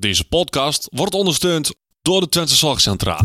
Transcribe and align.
Deze 0.00 0.28
podcast 0.28 0.88
wordt 0.92 1.14
ondersteund 1.14 1.74
door 2.02 2.20
de 2.20 2.28
Twente 2.28 2.54
Zorgcentra. 2.54 3.20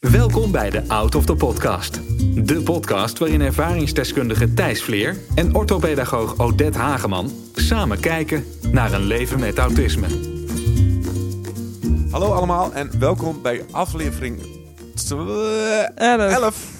Welkom 0.00 0.52
bij 0.52 0.70
de 0.70 0.88
Out 0.88 1.14
of 1.14 1.24
the 1.24 1.34
Podcast. 1.34 2.00
De 2.46 2.62
podcast 2.64 3.18
waarin 3.18 3.40
ervaringsdeskundige 3.40 4.54
Thijs 4.54 4.82
Vleer 4.82 5.16
en 5.34 5.54
orthopedagoog 5.54 6.38
Odette 6.38 6.78
Hageman 6.78 7.32
samen 7.54 8.00
kijken 8.00 8.44
naar 8.72 8.92
een 8.92 9.06
leven 9.06 9.40
met 9.40 9.58
autisme. 9.58 10.06
Hallo 12.10 12.32
allemaal 12.32 12.72
en 12.72 12.98
welkom 12.98 13.42
bij 13.42 13.64
aflevering 13.70 14.42
11 15.96 16.79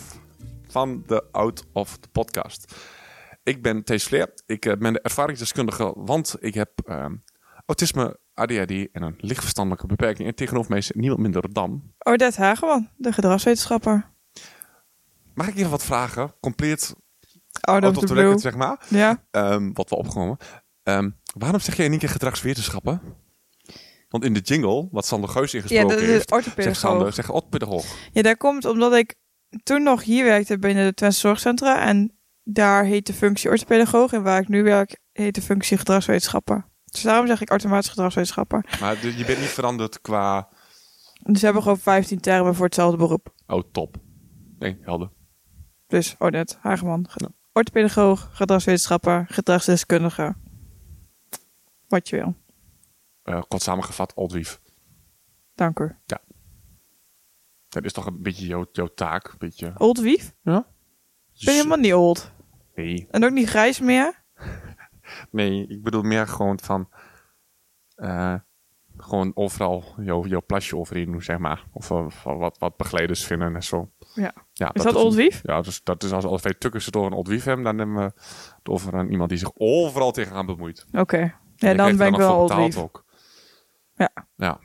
van 0.71 1.03
de 1.07 1.25
Out 1.33 1.65
of 1.73 1.97
the 1.97 2.09
Podcast. 2.09 2.75
Ik 3.43 3.63
ben 3.63 3.85
Thees 3.85 4.05
Vleer. 4.05 4.33
Ik 4.47 4.67
eh, 4.67 4.77
ben 4.77 4.93
de 4.93 5.01
ervaringsdeskundige, 5.01 5.93
want 5.97 6.37
ik 6.41 6.55
heb 6.55 6.71
ehm, 6.85 7.15
autisme, 7.67 8.19
ADHD 8.35 8.71
en 8.71 9.03
een 9.03 9.15
lichtverstandelijke 9.19 9.87
beperking. 9.87 10.29
En 10.29 10.35
tegenover 10.35 10.71
mij 10.71 10.79
is 10.79 10.91
niemand 10.91 11.21
minder 11.21 11.53
dan... 11.53 11.83
Odette 11.99 12.41
Hageman, 12.41 12.89
de 12.97 13.13
gedragswetenschapper. 13.13 14.11
Mag 15.35 15.49
ik 15.49 15.57
even 15.57 15.71
wat 15.71 15.85
vragen? 15.85 16.35
Compleet 16.41 16.95
Out 17.61 17.97
of 17.97 18.05
the 18.05 18.15
record, 18.15 18.41
zeg 18.41 18.57
maar. 18.57 18.87
Ja, 18.89 19.25
Ehm, 19.31 19.73
wat 19.73 19.91
we 19.91 19.97
opgenomen. 19.97 20.37
Ehm, 20.83 21.11
waarom 21.35 21.61
zeg 21.61 21.77
jij 21.77 21.85
in 21.85 21.91
één 21.91 22.01
keer 22.01 22.09
gedragswetenschappen? 22.09 23.01
Want 24.09 24.25
in 24.25 24.33
de 24.33 24.41
jingle, 24.41 24.89
wat 24.91 25.07
Sander 25.07 25.29
Geus 25.29 25.51
ja 25.51 25.59
ingesproken 25.59 25.97
de, 25.97 26.05
de 26.05 26.11
heeft, 26.11 26.33
zegt 26.57 26.81
Sander, 26.81 27.13
zegt. 27.13 27.31
Ja, 28.13 28.23
daar 28.23 28.37
komt 28.37 28.65
omdat 28.65 28.95
ik 28.95 29.15
toen 29.63 29.83
nog 29.83 30.03
hier 30.03 30.25
werkte 30.25 30.59
binnen 30.59 30.85
de 30.87 30.95
Twente 30.95 31.17
Zorgcentra. 31.17 31.87
En 31.87 32.19
daar 32.43 32.85
heet 32.85 33.07
de 33.07 33.13
functie 33.13 33.51
orthopedagoog. 33.51 34.13
En 34.13 34.23
waar 34.23 34.41
ik 34.41 34.49
nu 34.49 34.63
werk, 34.63 35.01
heet 35.13 35.35
de 35.35 35.43
functie 35.43 35.77
gedragswetenschapper. 35.79 36.69
Dus 36.85 37.03
daarom 37.03 37.27
zeg 37.27 37.41
ik 37.41 37.51
automatisch 37.51 37.89
gedragswetenschapper. 37.91 38.77
Maar 38.81 39.07
je 39.07 39.25
bent 39.25 39.39
niet 39.39 39.49
veranderd 39.49 40.01
qua... 40.01 40.49
Dus 41.23 41.43
hebben 41.43 41.63
gewoon 41.63 41.79
15 41.79 42.21
termen 42.21 42.55
voor 42.55 42.65
hetzelfde 42.65 42.97
beroep. 42.97 43.35
Oh, 43.47 43.63
top. 43.73 43.97
Nee, 44.59 44.79
helder. 44.81 45.11
Dus 45.87 46.15
Odette 46.19 46.57
Hageman, 46.61 47.07
ge- 47.11 47.33
orthopedagoog, 47.53 48.29
gedragswetenschapper, 48.33 49.27
gedragsdeskundige. 49.29 50.35
Wat 51.89 52.09
je 52.09 52.17
wil. 52.17 52.35
Eh, 53.23 53.43
kort 53.49 53.63
samengevat, 53.63 54.15
Oldwief. 54.15 54.61
Dank 55.55 55.79
u. 55.79 55.97
Dat 57.71 57.85
is 57.85 57.93
toch 57.93 58.07
een 58.07 58.23
beetje 58.23 58.47
jouw, 58.47 58.67
jouw 58.73 58.89
taak? 58.95 59.27
Een 59.29 59.39
beetje... 59.39 59.73
Old 59.79 59.99
Wief? 60.01 60.33
Ja? 60.43 60.67
Ik 61.33 61.45
ben 61.45 61.55
helemaal 61.55 61.79
niet 61.79 61.95
old. 61.95 62.33
Nee, 62.75 63.07
En 63.11 63.25
ook 63.25 63.31
niet 63.31 63.49
grijs 63.49 63.81
meer. 63.81 64.23
nee, 65.31 65.67
ik 65.67 65.83
bedoel 65.83 66.03
meer 66.03 66.27
gewoon 66.27 66.59
van... 66.63 66.89
eh, 67.95 68.35
gewoon 68.97 69.31
overal 69.35 69.85
jouw, 70.01 70.27
jouw 70.27 70.43
plasje 70.47 70.77
overheen 70.77 71.11
doen, 71.13 71.23
zeg 71.23 71.39
maar. 71.39 71.65
Of 71.73 71.91
eh, 71.91 72.07
wat, 72.25 72.59
wat 72.59 72.77
begeleiders 72.77 73.25
vinden 73.25 73.55
en 73.55 73.63
zo. 73.63 73.91
Ja. 74.15 74.33
Ja, 74.53 74.73
Is 74.73 74.83
dat 74.83 74.95
Old 74.95 75.15
Wief? 75.15 75.41
Ja, 75.43 75.61
dus 75.61 75.83
dat 75.83 76.03
is 76.03 76.13
als, 76.13 76.25
als 76.25 76.43
wij 76.43 76.55
tukken 76.55 76.83
ze 76.83 76.91
door 76.91 77.07
een 77.07 77.13
Old 77.13 77.29
Wief 77.29 77.45
hebben, 77.45 77.65
dan 77.65 77.79
hebben 77.79 77.97
we 77.97 78.03
het 78.57 78.69
over 78.69 78.95
een, 78.95 79.11
iemand 79.11 79.29
die 79.29 79.39
zich 79.39 79.51
overal 79.55 80.13
tegenaan 80.13 80.47
bemoeit. 80.47 80.87
Oké. 80.93 81.17
En 81.19 81.33
Ja, 81.57 81.75
dan 81.75 81.97
ben 81.97 82.09
ik 82.09 82.17
wel 82.17 82.37
old 82.39 82.55
Wief. 82.55 82.77
ook. 82.79 83.05
Ja. 83.95 84.11
Ja. 84.37 84.61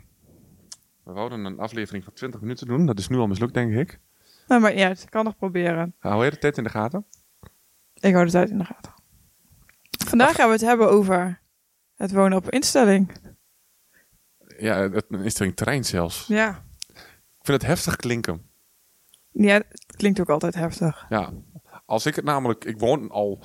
We 1.06 1.12
wouden 1.12 1.46
een 1.46 1.60
aflevering 1.60 2.04
van 2.04 2.14
20 2.14 2.42
minuten 2.42 2.68
doen. 2.68 2.86
Dat 2.86 3.00
is 3.00 3.08
nu 3.08 3.18
al 3.18 3.28
mislukt, 3.28 3.54
denk 3.54 3.74
ik. 3.74 4.00
Nou, 4.48 4.62
maar 4.62 4.76
ja, 4.76 4.90
ik 4.90 5.06
kan 5.10 5.24
nog 5.24 5.38
proberen. 5.38 5.96
Hou 6.00 6.26
je 6.26 6.30
de 6.32 6.38
tijd 6.38 6.58
in 6.58 6.64
de 6.64 6.70
gaten? 6.70 7.06
Ik 7.94 8.14
hou 8.14 8.26
de 8.26 8.32
tijd 8.32 8.50
in 8.50 8.58
de 8.58 8.66
gaten. 8.66 8.94
Vandaag 10.06 10.36
gaan 10.36 10.48
we 10.48 10.54
het 10.54 10.62
hebben 10.62 10.90
over 10.90 11.42
het 11.96 12.12
wonen 12.12 12.38
op 12.38 12.50
instelling. 12.50 13.12
Ja, 14.58 14.90
het 14.90 15.06
een 15.10 15.24
instelling 15.24 15.56
terrein 15.56 15.86
zelfs. 15.86 16.28
Ja. 16.28 16.64
Ik 17.40 17.52
vind 17.52 17.62
het 17.62 17.66
heftig 17.66 17.96
klinken. 17.96 18.50
Ja, 19.32 19.54
het 19.54 19.96
klinkt 19.96 20.20
ook 20.20 20.30
altijd 20.30 20.56
heftig. 20.56 21.06
Ja. 21.10 21.34
Als 21.86 22.06
ik 22.06 22.16
het 22.16 22.26
namelijk... 22.26 22.66
Ik 22.66 22.80
woon 22.80 23.10
al 23.10 23.44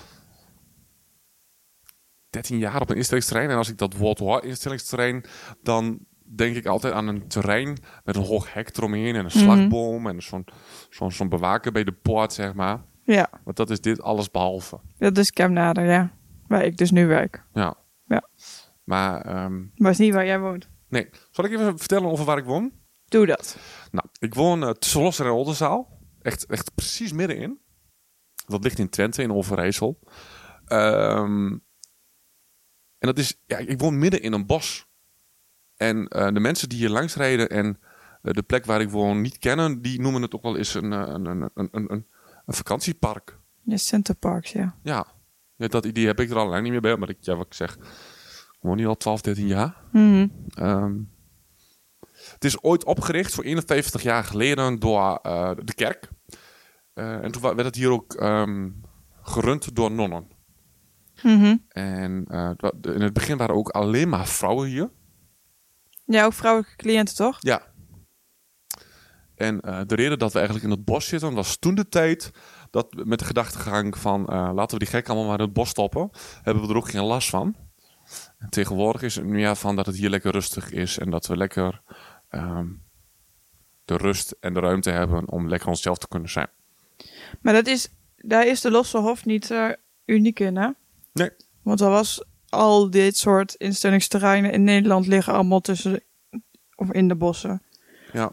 13 2.31 2.59
jaar 2.59 2.81
op 2.81 2.91
een 2.91 2.97
instellingsterrein. 2.97 3.51
En 3.51 3.57
als 3.57 3.69
ik 3.69 3.79
dat 3.79 3.97
woord 3.97 4.19
hoor, 4.19 4.45
instellingsterrein, 4.45 5.25
dan 5.63 6.07
denk 6.37 6.57
ik 6.57 6.67
altijd 6.67 6.93
aan 6.95 7.07
een 7.07 7.29
terrein 7.29 7.79
met 8.05 8.17
een 8.17 8.25
hoog 8.25 8.53
hek 8.53 8.77
eromheen 8.77 9.15
en 9.15 9.25
een 9.25 9.31
slagboom 9.31 10.07
en 10.07 10.23
zo'n 10.23 10.45
zo'n 10.91 11.13
zo'n 11.13 11.29
bewaker 11.29 11.73
bij 11.73 11.85
de 11.85 11.93
poort, 11.93 12.33
zeg 12.33 12.55
maar. 12.55 12.85
Ja, 13.03 13.31
Want 13.45 13.57
dat 13.57 13.71
is 13.71 13.81
dit 13.81 14.03
alles 14.03 14.31
behalve. 14.31 14.81
dat 14.99 15.19
is 15.19 15.31
Kemnader, 15.31 15.85
ja. 15.85 16.13
Waar 16.47 16.65
ik 16.65 16.77
dus 16.77 16.91
nu 16.91 17.07
werk. 17.07 17.45
Ja. 17.53 17.77
Ja. 18.07 18.29
Maar, 18.85 19.21
ehm, 19.21 19.63
Maar 19.75 19.91
is 19.91 19.99
niet 19.99 20.15
waar 20.15 20.27
jij 20.27 20.41
woont. 20.41 20.69
nee. 20.89 21.09
Zal 21.31 21.45
ik 21.45 21.53
even 21.53 21.79
vertellen 21.79 22.11
over 22.11 22.25
waar 22.25 22.39
ik 22.39 22.45
woon? 22.45 22.73
Doe 23.05 23.27
dat. 23.27 23.57
Nou, 23.91 24.07
ik 24.19 24.35
woon 24.35 24.63
uh, 24.63 24.71
tussen 24.71 25.03
Losser 25.03 25.27
en 25.27 25.33
Oldenzaal. 25.33 25.99
Echt, 26.23 26.47
echt 26.47 26.75
precies 26.75 27.13
middenin. 27.13 27.59
Dat 28.47 28.63
ligt 28.65 28.79
in 28.79 28.89
Twente, 28.89 29.23
in 29.23 29.33
Overijssel. 29.33 29.99
Ehm, 30.65 31.47
en 32.99 33.07
dat 33.07 33.19
is, 33.19 33.41
ja, 33.47 33.59
ik 33.59 33.79
woon 33.81 33.99
midden 33.99 34.23
in 34.23 34.33
een 34.33 34.47
bos. 34.47 34.89
En 35.81 36.09
eh, 36.09 36.33
de 36.33 36.41
mensen 36.41 36.69
die 36.69 36.79
hier 36.79 36.89
langs 36.89 37.15
rijden 37.15 37.49
en 37.49 37.79
eh, 38.23 38.33
de 38.33 38.43
plek 38.43 38.65
waar 38.65 38.81
ik 38.81 38.91
woon 38.91 39.21
niet 39.21 39.39
kennen, 39.39 39.83
die 39.83 40.01
noemen 40.01 40.23
het 40.23 40.35
ook 40.35 40.43
wel 40.43 40.57
eens 40.57 40.75
een, 40.75 40.93
eh, 40.93 41.05
een, 41.07 41.27
een, 41.27 41.51
een, 41.55 41.93
een, 41.93 42.07
vakantiepark. 42.47 43.39
Ja, 43.63 43.77
Centerparks, 43.77 44.53
ja. 44.53 44.75
Ja. 44.83 45.07
ja, 45.57 45.69
dat 45.69 45.85
idee 45.85 46.07
heb 46.07 46.21
ik 46.21 46.31
er 46.31 46.39
al 46.39 46.49
lang 46.49 46.63
niet 46.63 46.73
meer 46.73 46.81
bij, 46.81 46.97
maar 46.97 47.09
ik, 47.09 47.17
ja, 47.21 47.37
wat 47.37 47.47
ik 47.47 47.55
zeg, 47.55 47.77
ik 47.77 48.59
woon 48.61 48.79
hier 48.79 48.89
al 48.89 48.97
12, 48.97 49.21
13 49.21 49.47
jaar. 49.47 49.77
Mhm. 49.93 50.29
Ehm, 50.49 50.95
het 52.33 52.45
is 52.45 52.63
ooit 52.63 52.85
opgericht 52.85 53.35
voor 53.35 53.45
51 53.45 54.03
jaar 54.03 54.25
geleden 54.25 54.79
door 54.79 55.19
eh, 55.23 55.51
de 55.65 55.75
kerk. 55.75 56.09
Eh, 56.93 57.25
en 57.25 57.33
toen 57.33 57.43
werd 57.43 57.65
het 57.65 57.75
hier 57.75 57.91
ook 57.91 58.15
ehm, 58.15 58.71
gerund 59.23 59.77
door 59.77 59.91
nonnen. 59.91 60.29
Mhm. 61.23 61.57
En 61.69 62.25
eh, 62.29 62.51
in 62.81 63.01
het 63.01 63.13
begin 63.13 63.37
waren 63.37 63.55
ook 63.55 63.69
alleen 63.69 64.09
maar 64.09 64.27
vrouwen 64.27 64.69
hier. 64.69 64.91
Ja, 66.11 66.25
ook 66.25 66.33
vrouwelijke 66.33 66.77
cliënten, 66.77 67.15
toch? 67.15 67.37
Ja. 67.41 67.63
En 69.35 69.61
eh, 69.61 69.81
de 69.87 69.95
reden 69.95 70.19
dat 70.19 70.33
we 70.33 70.39
eigenlijk 70.39 70.67
in 70.67 70.77
het 70.77 70.85
bos 70.85 71.07
zitten 71.07 71.35
was 71.35 71.57
toen 71.57 71.75
de 71.75 71.89
tijd 71.89 72.31
dat 72.71 73.05
met 73.05 73.19
de 73.19 73.25
gedachtegang 73.25 73.99
van 73.99 74.27
eh, 74.27 74.51
laten 74.55 74.79
we 74.79 74.85
die 74.85 74.95
gek 74.95 75.09
allemaal 75.09 75.27
maar 75.27 75.39
in 75.39 75.45
het 75.45 75.53
bos 75.53 75.69
stoppen, 75.69 76.11
hebben 76.43 76.63
we 76.63 76.69
er 76.69 76.77
ook 76.77 76.91
geen 76.91 77.05
last 77.05 77.31
van. 77.31 77.57
En 78.39 78.51
tegenwoordig 78.51 79.03
is 79.03 79.15
het 79.15 79.25
meer 79.25 79.57
van 79.57 79.77
dat 79.77 79.87
het 79.87 79.97
hier 79.97 80.11
lekker 80.11 80.33
rustig 80.33 80.73
is 80.73 80.99
en 80.99 81.11
dat 81.11 81.27
we 81.27 81.37
lekker 81.37 81.83
ehm, 82.29 82.67
de 83.85 83.97
rust 83.97 84.37
en 84.41 84.55
de 84.55 84.61
ruimte 84.61 84.91
hebben 84.91 85.29
om 85.29 85.49
lekker 85.49 85.69
onszelf 85.69 85.99
te 85.99 86.09
kunnen 86.09 86.31
zijn. 86.31 86.49
Maar 87.41 87.53
dat 87.53 87.67
is, 87.67 87.89
daar 88.17 88.47
is 88.47 88.61
de 88.61 88.71
Losse 88.71 88.99
Hof 88.99 89.25
niet 89.25 89.51
eh, 89.51 89.71
uniek 90.05 90.41
in, 90.41 90.57
hè? 90.57 90.69
Nee. 91.13 91.31
Want 91.63 91.81
er 91.81 91.91
was 91.91 92.25
al 92.51 92.91
dit 92.91 93.17
soort 93.17 93.55
instellingsterreinen 93.55 94.53
in 94.53 94.65
Nederland 94.65 95.07
liggen 95.07 95.33
allemaal 95.33 95.61
tussen 95.61 96.03
of 96.77 96.93
in 96.93 97.09
de 97.09 97.17
bossen. 97.17 97.63
Ja. 98.13 98.33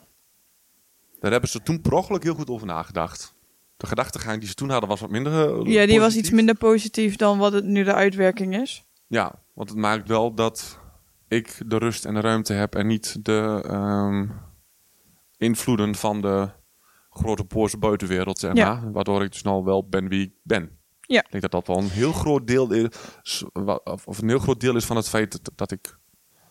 Daar 1.19 1.31
hebben 1.31 1.49
ze 1.49 1.63
toen 1.63 1.81
per 1.81 1.93
ongeluk 1.93 2.23
heel 2.23 2.33
goed 2.35 2.49
over 2.49 2.67
nagedacht. 2.67 3.35
De 3.77 3.87
gedachtegang 3.87 4.39
die 4.39 4.47
ze 4.47 4.53
toen 4.53 4.69
hadden 4.69 4.89
was 4.89 4.99
wat 4.99 5.09
minder. 5.09 5.33
eh, 5.65 5.71
Ja, 5.73 5.85
die 5.85 5.93
was 5.95 6.03
positief. 6.03 6.15
iets 6.23 6.29
minder 6.31 6.55
positief 6.55 7.15
dan 7.15 7.37
wat 7.37 7.53
het 7.53 7.65
nu 7.65 7.83
de 7.83 7.93
uitwerking 7.93 8.55
is. 8.61 8.85
Ja, 9.07 9.41
want 9.53 9.69
het 9.69 9.77
maakt 9.77 10.07
wel 10.07 10.33
dat 10.33 10.79
ik 11.27 11.61
de 11.65 11.77
rust 11.77 12.05
en 12.05 12.13
de 12.13 12.19
ruimte 12.19 12.53
heb 12.53 12.75
en 12.75 12.87
niet 12.87 13.25
de 13.25 13.63
ehm, 13.67 14.27
invloeden 15.37 15.95
van 15.95 16.21
de 16.21 16.49
grote 17.09 17.43
poorse 17.45 17.77
buitenwereld, 17.77 18.39
zeg 18.39 18.53
Ja. 18.55 18.91
Waardoor 18.91 19.23
ik 19.23 19.31
dus 19.31 19.41
nou 19.41 19.63
wel 19.63 19.87
ben 19.87 20.07
wie 20.07 20.21
ik 20.25 20.33
ben. 20.43 20.76
Ja. 21.07 21.23
Ik 21.23 21.31
denk 21.31 21.41
dat 21.43 21.51
dat 21.51 21.67
wel 21.67 21.77
een 21.77 21.89
heel 21.89 22.11
groot 22.11 22.47
deel 22.47 22.71
is, 22.71 23.43
of 24.05 24.21
een 24.21 24.27
heel 24.29 24.39
groot 24.39 24.59
deel 24.59 24.75
is 24.75 24.85
van 24.85 24.95
het 24.95 25.09
feit 25.09 25.31
dat, 25.31 25.51
dat 25.57 25.71
ik 25.71 25.97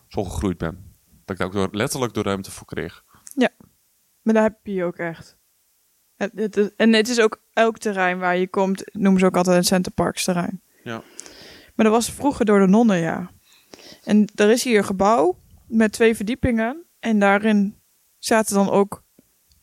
zo 0.07 0.23
gegroeid 0.23 0.57
ben. 0.57 0.95
Dat 1.25 1.29
ik 1.29 1.37
daar 1.37 1.47
ook 1.47 1.53
door- 1.53 1.67
letterlijk 1.79 2.13
de 2.13 2.21
ruimte 2.21 2.51
voor 2.51 2.67
kreeg. 2.67 3.03
Maar 4.21 4.33
daar 4.35 4.43
heb 4.43 4.59
je 4.63 4.73
je 4.73 4.83
ook 4.83 4.97
echt. 4.97 5.37
Het, 6.15 6.31
het 6.35 6.57
is- 6.57 6.69
en 6.75 6.93
het 6.93 7.07
is 7.07 7.19
ook 7.19 7.41
elk 7.53 7.77
terrein 7.77 8.19
waar 8.19 8.37
je 8.37 8.47
komt, 8.49 8.83
noemen 8.95 9.19
ze 9.19 9.25
ook 9.25 9.37
altijd 9.37 9.57
een 9.57 9.63
Centerparks 9.63 10.23
terrein. 10.23 10.61
Ja. 10.83 11.01
Maar 11.75 11.85
dat 11.85 11.95
was 11.95 12.11
vroeger 12.11 12.45
door 12.45 12.59
de 12.59 12.67
nonnen, 12.67 12.97
ja. 12.97 13.31
En 14.03 14.27
er 14.35 14.49
is 14.49 14.63
hier 14.63 14.77
een 14.77 14.83
gebouw 14.85 15.39
met 15.67 15.91
twee 15.91 16.15
verdiepingen. 16.15 16.85
En 16.99 17.19
daarin 17.19 17.81
zaten 18.17 18.55
dan 18.55 18.69
ook 18.69 19.03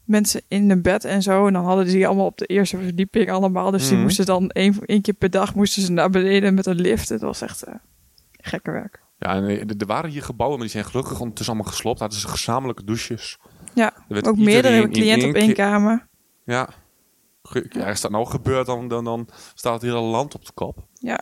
mensen 0.05 0.43
in 0.49 0.71
een 0.71 0.83
bed 0.83 1.05
en 1.05 1.23
zo. 1.23 1.47
En 1.47 1.53
dan 1.53 1.65
hadden 1.65 1.87
die 1.87 2.07
allemaal 2.07 2.27
op 2.27 2.39
de 2.39 2.47
eerste 2.47 2.77
verdieping 2.79 3.31
allemaal. 3.31 3.71
Dus 3.71 3.83
die 3.85 3.93
Mhm. 3.93 4.03
moesten 4.03 4.27
dan 4.27 4.49
één, 4.51 4.79
één 4.87 5.03
keer 5.03 5.15
per 5.15 5.31
dag 5.31 5.55
moesten 5.55 5.83
ze 5.83 5.93
naar 5.93 6.11
beneden 6.11 6.55
met 6.55 6.67
een 6.67 6.81
lift. 6.81 7.09
Het 7.09 7.21
was 7.21 7.41
echt 7.41 7.63
eh, 7.63 7.75
gekke 8.33 8.71
werk. 8.71 9.03
Ja, 9.19 9.35
en 9.35 9.45
er 9.45 9.75
er 9.79 9.87
waren 9.87 10.11
hier 10.11 10.23
gebouwen, 10.23 10.59
maar 10.59 10.67
die 10.69 10.77
zijn 10.77 10.91
gelukkig 10.91 11.21
ondertussen 11.21 11.55
allemaal 11.55 11.73
gesloopt. 11.73 11.99
Hadden 12.01 12.19
ze 12.19 12.29
gezamenlijke 12.29 12.85
douches. 12.85 13.39
Ja, 13.75 13.93
ook 14.09 14.37
meerdere 14.37 14.89
cliënten 14.89 15.29
op 15.29 15.35
één 15.35 15.55
kamer. 15.55 16.07
Ja. 16.45 16.69
ja, 17.71 17.89
als 17.89 18.01
dat 18.01 18.11
nou 18.11 18.27
gebeurt, 18.27 18.67
dan, 18.67 18.89
dan, 18.89 19.05
dan 19.05 19.29
staat 19.55 19.73
het 19.73 19.83
hele 19.83 20.01
land 20.01 20.35
op 20.35 20.45
de 20.47 20.53
kop. 20.55 20.87
Ja. 20.93 21.21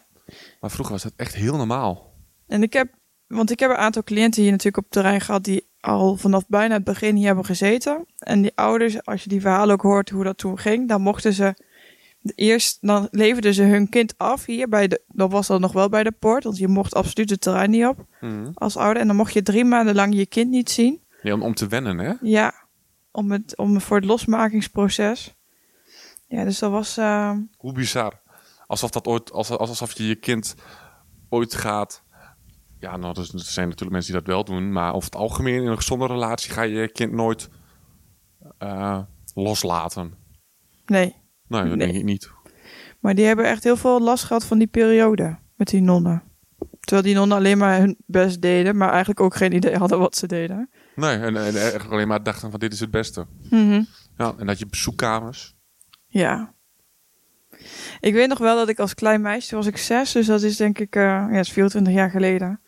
Maar 0.60 0.70
vroeger 0.70 0.92
was 0.94 1.02
dat 1.02 1.12
echt 1.16 1.34
heel 1.34 1.56
normaal. 1.56 2.12
En 2.46 2.62
ik 2.62 2.72
heb, 2.72 2.94
want 3.26 3.50
ik 3.50 3.60
heb 3.60 3.70
een 3.70 3.76
aantal 3.76 4.02
cliënten 4.02 4.42
hier 4.42 4.50
natuurlijk 4.50 4.76
op 4.76 4.84
het 4.84 4.92
terrein 4.92 5.20
gehad 5.20 5.44
die 5.44 5.68
al 5.82 6.16
vanaf 6.16 6.44
bijna 6.48 6.74
het 6.74 6.84
begin 6.84 7.16
hier 7.16 7.26
hebben 7.26 7.44
gezeten. 7.44 8.06
En 8.18 8.42
die 8.42 8.52
ouders, 8.54 9.04
als 9.04 9.22
je 9.22 9.28
die 9.28 9.40
verhalen 9.40 9.74
ook 9.74 9.82
hoort 9.82 10.10
hoe 10.10 10.24
dat 10.24 10.38
toen 10.38 10.58
ging, 10.58 10.88
dan 10.88 11.00
mochten 11.00 11.32
ze 11.32 11.54
eerst, 12.34 12.78
dan 12.80 13.08
leverden 13.10 13.54
ze 13.54 13.62
hun 13.62 13.88
kind 13.88 14.14
af 14.18 14.44
hier 14.44 14.68
bij 14.68 14.88
de, 14.88 15.00
dat 15.08 15.30
was 15.30 15.46
dan 15.46 15.60
nog 15.60 15.72
wel 15.72 15.88
bij 15.88 16.02
de 16.02 16.12
poort, 16.12 16.44
want 16.44 16.58
je 16.58 16.68
mocht 16.68 16.94
absoluut 16.94 17.30
het 17.30 17.40
terrein 17.40 17.70
niet 17.70 17.86
op 17.86 18.06
als 18.54 18.76
ouder. 18.76 19.00
En 19.02 19.06
dan 19.06 19.16
mocht 19.16 19.32
je 19.32 19.42
drie 19.42 19.64
maanden 19.64 19.94
lang 19.94 20.14
je 20.14 20.26
kind 20.26 20.50
niet 20.50 20.70
zien. 20.70 21.00
Ja, 21.22 21.32
om, 21.34 21.42
om 21.42 21.54
te 21.54 21.66
wennen, 21.66 21.98
hè? 21.98 22.12
Ja, 22.20 22.54
om 23.10 23.30
het, 23.32 23.56
om 23.56 23.80
voor 23.80 23.96
het 23.96 24.06
losmakingsproces. 24.06 25.34
Ja, 26.28 26.44
dus 26.44 26.58
dat 26.58 26.70
was, 26.70 26.96
eh, 26.96 27.32
Hoe 27.56 27.72
bizar. 27.72 28.20
Alsof, 28.66 28.90
dat 28.90 29.06
ooit, 29.06 29.32
als- 29.32 29.50
alsof 29.50 29.92
je 29.92 30.06
je 30.06 30.14
kind 30.14 30.54
ooit 31.28 31.54
gaat... 31.54 32.02
Ja, 32.82 32.96
nou, 32.96 33.14
er 33.20 33.24
zijn 33.34 33.66
natuurlijk 33.68 33.90
mensen 33.92 34.12
die 34.12 34.20
dat 34.22 34.30
wel 34.34 34.44
doen. 34.44 34.72
Maar 34.72 34.94
over 34.94 35.04
het 35.10 35.18
algemeen 35.20 35.62
in 35.62 35.66
een 35.68 35.76
gezonde 35.76 36.06
relatie 36.06 36.52
ga 36.52 36.62
je 36.62 36.74
je 36.74 36.92
kind 36.92 37.12
nooit 37.12 37.48
eh, 38.58 39.00
loslaten. 39.34 40.14
nee. 40.86 41.20
Nee, 41.46 41.60
dat 41.68 41.76
Nee. 41.76 41.86
denk 41.86 41.94
ik 41.98 42.04
niet. 42.04 42.30
Maar 43.00 43.14
die 43.14 43.24
hebben 43.24 43.44
echt 43.48 43.64
heel 43.64 43.76
veel 43.76 44.00
last 44.00 44.24
gehad 44.24 44.44
van 44.44 44.58
die 44.58 44.66
periode 44.66 45.38
met 45.56 45.68
die 45.68 45.80
nonnen. 45.80 46.22
Terwijl 46.80 47.02
die 47.02 47.14
nonnen 47.14 47.36
alleen 47.36 47.58
maar 47.58 47.78
hun 47.78 47.96
best 48.06 48.40
deden, 48.42 48.76
maar 48.76 48.88
eigenlijk 48.90 49.20
ook 49.20 49.34
geen 49.34 49.52
idee 49.54 49.76
hadden 49.76 49.98
wat 49.98 50.16
ze 50.16 50.26
deden. 50.26 50.70
Nee, 50.94 51.16
en, 51.16 51.36
en 51.36 51.54
eigenlijk 51.56 51.90
alleen 51.90 52.08
maar 52.08 52.22
dachten 52.22 52.50
van 52.50 52.60
dit 52.60 52.72
is 52.72 52.80
het 52.80 52.90
beste. 52.90 53.26
Mhm. 53.50 53.82
Ja, 54.16 54.34
en 54.38 54.46
dat 54.46 54.58
je 54.58 54.66
bezoekkamers. 54.66 55.54
Ja. 56.06 56.54
Ik 58.00 58.12
weet 58.12 58.28
nog 58.28 58.38
wel 58.38 58.56
dat 58.56 58.68
ik 58.68 58.78
als 58.78 58.94
klein 58.94 59.20
meisje, 59.20 59.54
was 59.56 59.66
ik 59.66 59.76
zes, 59.76 60.12
dus 60.12 60.26
dat 60.26 60.42
is 60.42 60.56
denk 60.56 60.78
ik, 60.78 60.96
eh 60.96 61.02
ja, 61.02 61.38
is 61.38 61.52
24 61.52 61.92
jaar 61.92 62.10
geleden. 62.10 62.60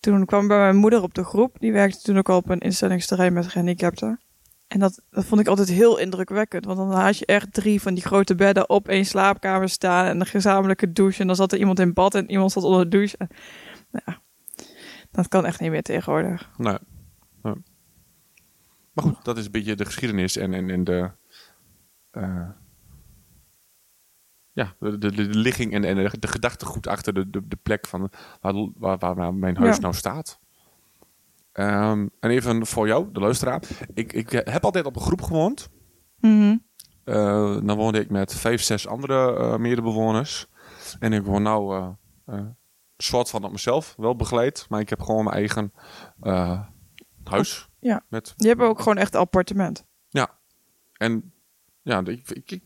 Toen 0.00 0.24
kwam 0.24 0.48
bij 0.48 0.58
mijn 0.58 0.76
moeder 0.76 1.02
op 1.02 1.14
de 1.14 1.24
groep. 1.24 1.56
Die 1.58 1.72
werkte 1.72 2.00
toen 2.02 2.18
ook 2.18 2.28
al 2.28 2.36
op 2.36 2.48
een 2.48 2.58
instellingsterrein 2.58 3.32
met 3.32 3.48
gehandicapten. 3.48 4.20
En 4.66 4.78
dat, 4.78 5.02
dat 5.10 5.24
vond 5.24 5.40
ik 5.40 5.46
altijd 5.46 5.68
heel 5.68 5.98
indrukwekkend. 5.98 6.64
Want 6.64 6.78
dan 6.78 6.90
had 6.90 7.18
je 7.18 7.26
echt 7.26 7.52
drie 7.52 7.82
van 7.82 7.94
die 7.94 8.02
grote 8.02 8.34
bedden 8.34 8.68
op 8.68 8.88
één 8.88 9.04
slaapkamer 9.04 9.68
staan. 9.68 10.06
En 10.06 10.20
een 10.20 10.26
gezamenlijke 10.26 10.92
douche. 10.92 11.20
En 11.20 11.26
dan 11.26 11.36
zat 11.36 11.52
er 11.52 11.58
iemand 11.58 11.78
in 11.78 11.92
bad 11.92 12.14
en 12.14 12.30
iemand 12.30 12.52
zat 12.52 12.62
onder 12.62 12.82
de 12.82 12.88
douche. 12.88 13.16
Nou 13.90 14.18
dat 15.10 15.28
kan 15.28 15.46
echt 15.46 15.60
niet 15.60 15.70
meer 15.70 15.82
tegenwoordig. 15.82 16.50
Nee. 16.56 16.78
Maar 18.92 19.04
goed, 19.04 19.24
dat 19.24 19.38
is 19.38 19.44
een 19.44 19.50
beetje 19.50 19.76
de 19.76 19.84
geschiedenis 19.84 20.36
en, 20.36 20.54
en, 20.54 20.70
en 20.70 20.84
de... 20.84 21.10
eh, 22.10 22.48
ja, 24.60 24.74
de, 24.78 24.98
de, 24.98 25.12
de 25.12 25.22
ligging 25.22 25.72
en, 25.72 25.84
en 25.84 25.96
de, 25.96 26.18
de 26.18 26.28
gedachtegoed 26.28 26.86
achter 26.86 27.14
de, 27.14 27.30
de, 27.30 27.48
de 27.48 27.56
plek 27.62 27.86
van 27.86 28.10
waar, 28.40 28.54
waar, 28.98 29.14
waar 29.14 29.34
mijn 29.34 29.56
huis 29.56 29.74
Ja. 29.76 29.80
nou 29.82 29.94
staat. 29.94 30.38
Ehm, 31.52 32.06
en 32.20 32.30
even 32.30 32.66
voor 32.66 32.86
jou, 32.86 33.12
de 33.12 33.20
luisteraar. 33.20 33.62
Ik, 33.94 34.12
ik 34.12 34.30
heb 34.30 34.64
altijd 34.64 34.84
op 34.84 34.96
een 34.96 35.02
groep 35.02 35.22
gewoond. 35.22 35.68
Mhm. 36.20 36.56
Eh, 37.04 37.56
dan 37.62 37.76
woonde 37.76 38.00
ik 38.00 38.10
met 38.10 38.34
vijf, 38.34 38.62
zes 38.62 38.86
andere 38.86 39.36
eh 39.36 39.56
medebewoners. 39.56 40.46
En 40.98 41.12
ik 41.12 41.22
woon 41.24 41.42
nou 41.42 41.76
eh 41.76 41.88
eh, 42.36 42.46
soort 42.96 43.30
van 43.30 43.44
op 43.44 43.52
mezelf, 43.52 43.94
wel 43.96 44.16
begeleid. 44.16 44.66
Maar 44.68 44.80
ik 44.80 44.88
heb 44.88 45.00
gewoon 45.02 45.24
mijn 45.24 45.36
eigen 45.36 45.72
eh, 46.20 46.60
huis. 47.24 47.68
Ja. 47.78 48.02
Met, 48.08 48.32
Die 48.36 48.48
hebben 48.48 48.68
ook 48.68 48.78
gewoon 48.78 48.98
echt 48.98 49.14
een 49.14 49.20
appartement. 49.20 49.84
ja. 50.08 50.38
En 50.92 51.32
ja, 51.82 52.02
ik, 52.04 52.30
ik, 52.30 52.50
ik, 52.50 52.62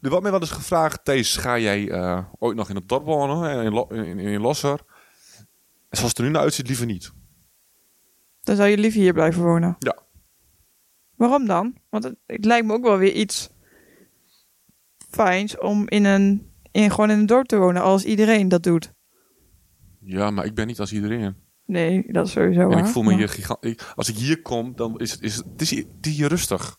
er 0.00 0.08
wordt 0.08 0.22
mij 0.22 0.30
wel 0.32 0.40
eens 0.40 0.50
gevraagd... 0.50 1.04
Thees, 1.04 1.36
ga 1.36 1.58
jij 1.58 1.90
eh, 1.90 2.24
ooit 2.38 2.56
nog 2.56 2.68
in 2.68 2.74
het 2.74 2.88
dorp 2.88 3.04
wonen? 3.04 3.64
In, 3.64 4.06
in, 4.06 4.18
in 4.18 4.40
Losser? 4.40 4.80
En 5.88 5.96
zoals 5.96 6.08
het 6.10 6.18
er 6.18 6.24
nu 6.24 6.30
naar 6.30 6.42
uitziet, 6.42 6.66
liever 6.66 6.86
niet. 6.86 7.12
Dan 8.42 8.56
zou 8.56 8.68
je 8.68 8.78
liever 8.78 9.00
hier 9.00 9.12
blijven 9.12 9.42
wonen. 9.42 9.76
Ja. 9.78 9.96
Waarom 11.14 11.46
dan? 11.46 11.74
Want 11.90 12.04
het, 12.04 12.16
het 12.26 12.44
lijkt 12.44 12.66
me 12.66 12.72
ook 12.72 12.82
wel 12.82 12.98
weer 12.98 13.12
iets 13.12 13.48
fijns 15.10 15.58
om 15.58 15.88
in 15.88 16.04
een, 16.04 16.52
in, 16.72 16.90
gewoon 16.90 17.10
in 17.10 17.18
een 17.18 17.26
dorp 17.26 17.46
te 17.46 17.56
wonen 17.56 17.82
als 17.82 18.04
iedereen 18.04 18.48
dat 18.48 18.62
doet. 18.62 18.92
Ja, 20.00 20.30
maar 20.30 20.44
ik 20.44 20.54
ben 20.54 20.66
niet 20.66 20.80
als 20.80 20.92
iedereen. 20.92 21.36
Nee, 21.64 22.12
dat 22.12 22.26
is 22.26 22.32
sowieso 22.32 22.60
En 22.60 22.68
waar. 22.68 22.78
ik 22.78 22.86
voel 22.86 23.02
me 23.02 23.08
Maar- 23.08 23.18
hier 23.18 23.28
gigantisch. 23.28 23.76
Als 23.94 24.08
ik 24.08 24.16
hier 24.16 24.42
kom, 24.42 24.76
dan 24.76 24.98
is 24.98 25.10
het, 25.10 25.22
is 25.22 25.36
het, 25.36 25.44
het, 25.44 25.60
is, 25.60 25.70
hier, 25.70 25.84
het 25.96 26.06
is 26.06 26.16
hier 26.16 26.28
rustig. 26.28 26.78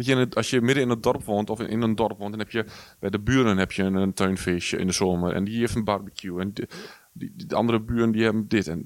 Weet 0.00 0.08
je, 0.08 0.14
in 0.14 0.20
het- 0.20 0.36
als 0.36 0.50
je 0.50 0.60
midden 0.60 0.82
in 0.84 0.90
het 0.90 1.02
dorp 1.02 1.24
woont 1.24 1.50
of 1.50 1.60
in, 1.60 1.82
een 1.82 1.94
dorp 1.94 2.18
woont, 2.18 2.30
dan 2.30 2.38
heb 2.38 2.50
je 2.50 2.64
bij 2.98 3.10
de 3.10 3.20
buren 3.20 3.56
heb 3.58 3.72
je 3.72 3.82
een, 3.82 3.94
een 3.94 4.12
tuinfeestje 4.12 4.76
in 4.78 4.86
de 4.86 4.92
zomer 4.92 5.32
en 5.34 5.44
die 5.44 5.58
heeft 5.58 5.74
een 5.74 5.84
barbecue 5.84 6.40
en 6.40 6.54
de, 6.54 6.68
die, 7.12 7.32
die- 7.36 7.46
de 7.46 7.54
andere 7.54 7.80
buren 7.80 8.10
die 8.12 8.22
hebben 8.24 8.48
dit 8.48 8.66
en 8.68 8.84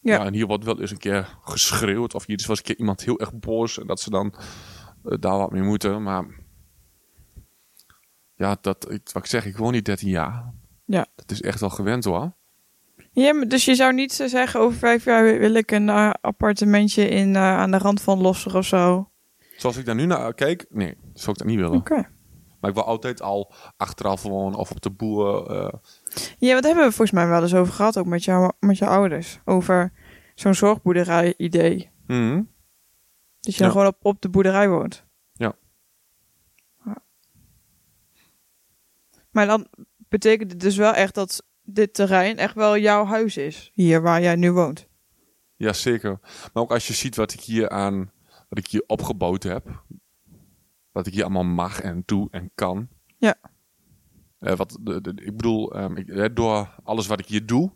ja. 0.00 0.12
Ja. 0.14 0.24
en 0.24 0.32
hier 0.34 0.46
wordt 0.46 0.64
wel 0.64 0.80
eens 0.80 0.90
een 0.90 0.98
keer 0.98 1.36
geschreeuwd 1.40 2.14
of 2.14 2.26
hier 2.26 2.36
is 2.36 2.46
wel 2.46 2.50
eens 2.56 2.58
een 2.58 2.64
keer 2.74 2.78
iemand 2.78 3.00
heel 3.04 3.20
erg 3.20 3.34
boos 3.38 3.78
en 3.78 3.86
dat 3.86 4.00
ze 4.00 4.10
dan 4.10 4.34
eh, 5.04 5.16
daar 5.20 5.38
wat 5.38 5.50
mee 5.52 5.62
moeten, 5.62 6.02
maar 6.02 6.24
ja, 8.34 8.56
dat 8.60 8.90
ik, 8.92 9.00
wat 9.12 9.22
ik 9.22 9.28
zeg, 9.28 9.46
ik 9.46 9.56
woon 9.56 9.72
hier 9.72 9.84
13 9.84 10.08
jaar. 10.08 10.52
Ja. 10.84 11.06
Dat 11.14 11.30
is 11.30 11.42
echt 11.42 11.60
wel 11.60 11.70
gewend 11.70 12.04
hoor. 12.04 12.32
Ja, 13.12 13.44
dus 13.44 13.64
je 13.64 13.74
zou 13.74 13.92
niet 13.94 14.12
zeggen 14.12 14.60
over 14.60 14.78
vijf 14.78 15.04
jaar 15.04 15.38
wil 15.38 15.54
ik 15.54 15.70
een 15.70 15.88
eh, 15.88 16.10
appartementje 16.20 17.08
in, 17.08 17.36
eh, 17.36 17.42
aan 17.42 17.70
de 17.70 17.78
rand 17.78 18.00
van 18.02 18.20
Losser 18.20 18.56
of 18.56 18.66
zo. 18.66 19.10
Zoals 19.56 19.76
ik 19.76 19.84
daar 19.84 19.94
nu 19.94 20.06
naar 20.06 20.34
kijk, 20.34 20.66
nee, 20.70 20.96
zou 21.14 21.30
ik 21.32 21.38
dat 21.38 21.46
niet 21.46 21.58
willen. 21.58 21.78
Oké. 21.78 22.08
Maar 22.60 22.70
ik 22.70 22.76
wil 22.76 22.84
altijd 22.84 23.22
al 23.22 23.52
achteraf 23.76 24.22
wonen 24.22 24.58
of 24.58 24.70
op 24.70 24.80
de 24.82 24.90
boer. 24.90 25.50
eh, 25.50 25.72
Ja, 26.38 26.54
wat 26.54 26.64
hebben 26.64 26.84
we 26.84 26.90
volgens 26.92 27.10
mij 27.10 27.26
wel 27.28 27.42
eens 27.42 27.54
over 27.54 27.72
gehad, 27.74 27.98
ook 27.98 28.06
met, 28.06 28.24
jou, 28.24 28.52
met 28.60 28.78
je 28.78 28.86
ouders. 28.86 29.38
Over 29.44 29.92
zo'n 30.34 30.54
zorgboerderij-idee. 30.54 31.90
mhm. 32.06 32.42
Dat 33.40 33.54
je 33.54 33.62
dan 33.62 33.70
gewoon 33.70 33.86
op, 33.86 33.96
op 34.02 34.20
de 34.20 34.28
boerderij 34.28 34.68
woont. 34.68 35.04
Ja. 35.32 35.54
Ja. 36.84 36.96
Maar 39.30 39.46
dan 39.46 39.66
betekent 40.08 40.50
het 40.50 40.60
dus 40.60 40.76
wel 40.76 40.92
echt 40.92 41.14
dat 41.14 41.46
dit 41.62 41.94
terrein 41.94 42.36
echt 42.38 42.54
wel 42.54 42.78
jouw 42.78 43.04
huis 43.04 43.36
is. 43.36 43.70
Hier 43.74 44.02
waar 44.02 44.20
jij 44.22 44.36
nu 44.36 44.52
woont. 44.52 44.88
Ja, 45.56 45.72
zeker. 45.72 46.18
Maar 46.52 46.62
ook 46.62 46.70
als 46.72 46.86
je 46.86 46.92
ziet 46.94 47.16
wat 47.16 47.32
ik 47.32 47.40
hier 47.40 47.68
aan, 47.68 48.10
wat 48.48 48.58
ik 48.58 48.66
hier 48.66 48.84
opgebouwd 48.86 49.42
heb. 49.42 49.84
Wat 50.92 51.06
ik 51.06 51.12
hier 51.12 51.22
allemaal 51.24 51.44
mag 51.44 51.80
en 51.80 52.02
doe 52.06 52.28
en 52.30 52.50
kan. 52.54 52.88
Ja. 53.18 53.34
Eh, 54.38 54.56
wat, 54.56 54.78
de, 54.80 55.00
de- 55.00 55.24
ik 55.24 55.36
bedoel, 55.36 55.72
ehm, 55.74 55.96
ik, 55.96 56.08
eh, 56.08 56.34
door 56.34 56.74
alles 56.84 57.06
wat 57.06 57.18
ik 57.18 57.26
hier 57.26 57.46
doe, 57.46 57.72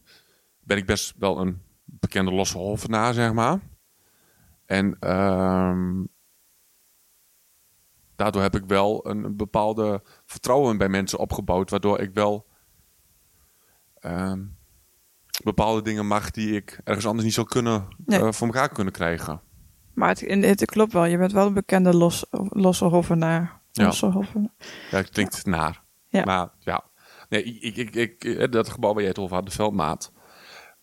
ben 0.61 0.77
ik 0.77 0.87
best 0.87 1.15
wel 1.19 1.39
een 1.41 1.63
bekende 1.85 2.33
losse 2.33 2.59
hovenaar, 2.59 3.15
zeg 3.15 3.33
maar. 3.33 3.61
En 4.65 4.97
ehm, 4.99 6.05
daardoor 8.17 8.43
heb 8.43 8.55
ik 8.55 8.65
wel 8.67 9.07
een, 9.09 9.25
een 9.25 9.37
bepaalde 9.37 10.03
vertrouwen 10.27 10.79
bij 10.79 10.89
mensen 10.89 11.19
opgebouwd, 11.19 11.71
waardoor 11.71 12.01
ik 12.01 12.15
wel 12.15 12.47
ehm, 13.95 14.45
bepaalde 15.45 15.83
dingen 15.83 16.07
mag 16.07 16.31
die 16.31 16.55
ik 16.55 16.81
ergens 16.85 17.07
anders 17.07 17.25
niet 17.25 17.35
zou 17.35 17.47
kunnen 17.47 17.89
Nee. 18.05 18.21
eh, 18.21 18.33
voor 18.33 18.47
elkaar 18.47 18.69
kunnen 18.69 18.93
krijgen. 18.93 19.41
Maar 20.01 20.09
het, 20.09 20.61
het 20.61 20.65
klopt 20.65 20.93
wel. 20.93 21.05
Je 21.05 21.19
bent 21.19 21.33
wel 21.33 21.47
een 21.47 21.55
bekende 21.55 21.95
los, 21.97 22.25
losse 22.49 22.85
hovenaar. 22.85 23.61
Ja. 23.73 23.85
Losse 23.85 24.07
hovenaar. 24.07 24.51
Ja, 24.91 24.97
het 24.97 25.11
klinkt 25.11 25.47
naar. 25.47 25.83
Ja. 26.09 26.25
Maar 26.25 26.49
ja, 26.59 26.85
nee, 27.29 27.43
ik, 27.45 27.77
ik, 27.77 27.95
ik, 27.95 28.25
ik- 28.25 28.53
dat 28.53 28.69
gebouw 28.69 28.91
waar 28.93 29.01
jij 29.01 29.09
het 29.11 29.19
over 29.19 29.37
had, 29.37 29.45
de 29.47 29.51
Veldmaat. 29.53 30.13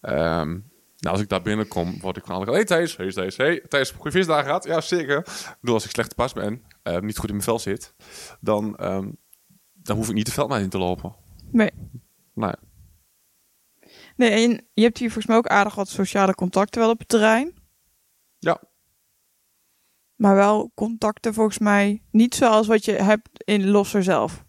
Ehm, 0.01 0.49
nou, 0.97 1.13
als 1.15 1.21
ik 1.21 1.29
daar 1.29 1.41
binnenkom, 1.41 1.99
word 1.99 2.17
ik 2.17 2.25
van 2.25 2.35
kanten. 2.35 2.53
Hey 2.53 2.63
Thijs, 2.65 2.97
hey 2.97 3.11
Thijs, 3.11 3.37
hey 3.37 3.59
Thijs, 3.67 3.91
goede 3.91 4.11
visdagen 4.11 4.45
gehad? 4.45 4.63
Ja, 4.65 4.81
zeker. 4.81 5.17
Ik 5.17 5.57
bedoel, 5.59 5.75
als 5.75 5.85
ik 5.85 5.91
slecht 5.91 6.09
te 6.09 6.15
pas 6.15 6.33
ben, 6.33 6.63
eh, 6.83 6.99
niet 6.99 7.17
goed 7.17 7.29
in 7.29 7.33
mijn 7.35 7.45
vel 7.47 7.59
zit, 7.59 7.93
dan, 8.39 8.75
ehm, 8.77 9.11
dan 9.73 9.95
hoef 9.97 10.07
ik 10.09 10.13
niet 10.15 10.25
de 10.25 10.31
Veldmaat 10.31 10.61
in 10.61 10.69
te 10.69 10.77
lopen. 10.77 11.15
Nee. 11.51 11.71
Ja. 12.33 12.55
Nee, 14.15 14.29
en 14.29 14.67
je 14.73 14.81
hebt 14.83 14.97
hier 14.97 15.07
volgens 15.07 15.25
mij 15.27 15.37
ook 15.37 15.47
aardig 15.47 15.75
wat 15.75 15.89
sociale 15.89 16.35
contacten 16.35 16.81
wel 16.81 16.89
op 16.89 16.99
het 16.99 17.07
terrein. 17.07 17.53
ja, 18.39 18.61
Maar 20.17 20.35
wel 20.35 20.71
contacten 20.75 21.33
volgens 21.33 21.57
mij 21.59 22.01
niet 22.11 22.35
zoals 22.35 22.67
wat 22.67 22.85
je 22.85 22.91
hebt 22.91 23.29
in 23.43 23.67
Losser 23.69 24.03
zelf. 24.03 24.45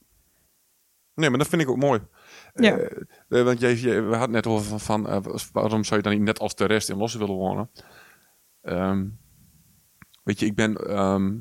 nee, 1.14 1.28
maar 1.30 1.38
dat 1.38 1.48
vind 1.48 1.62
ik 1.62 1.68
ook 1.68 1.76
mooi. 1.76 2.00
Ja. 2.54 2.76
Eh, 2.76 3.38
eh, 3.38 3.44
want 3.44 3.60
jij- 3.60 4.04
we 4.04 4.10
hadden 4.14 4.30
net 4.30 4.46
over 4.46 4.66
van, 4.66 4.80
van 4.80 5.08
eh, 5.08 5.34
waarom 5.52 5.84
zou 5.84 5.96
je 5.96 6.02
dan 6.08 6.12
niet 6.16 6.22
net 6.26 6.38
als 6.38 6.54
de 6.54 6.64
rest 6.64 6.88
in 6.88 6.96
Lossen 6.96 7.20
willen 7.20 7.34
wonen? 7.34 7.70
Ehm, 8.62 9.06
weet 10.22 10.40
je, 10.40 10.46
ik 10.46 10.54
ben, 10.54 10.76
ehm, 10.76 11.36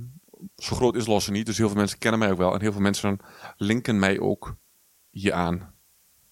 zo 0.56 0.76
groot 0.76 0.96
is 0.96 1.08
Lossen 1.08 1.34
niet, 1.34 1.46
dus 1.46 1.58
heel 1.58 1.68
veel 1.68 1.78
mensen 1.78 1.98
kennen 2.00 2.20
mij 2.20 2.32
ook 2.32 2.38
wel. 2.38 2.54
En 2.54 2.62
heel 2.62 2.72
veel 2.72 2.82
mensen 2.82 3.20
linken 3.58 4.00
mij 4.00 4.20
ook 4.20 4.56
hier 5.10 5.34
aan. 5.34 5.74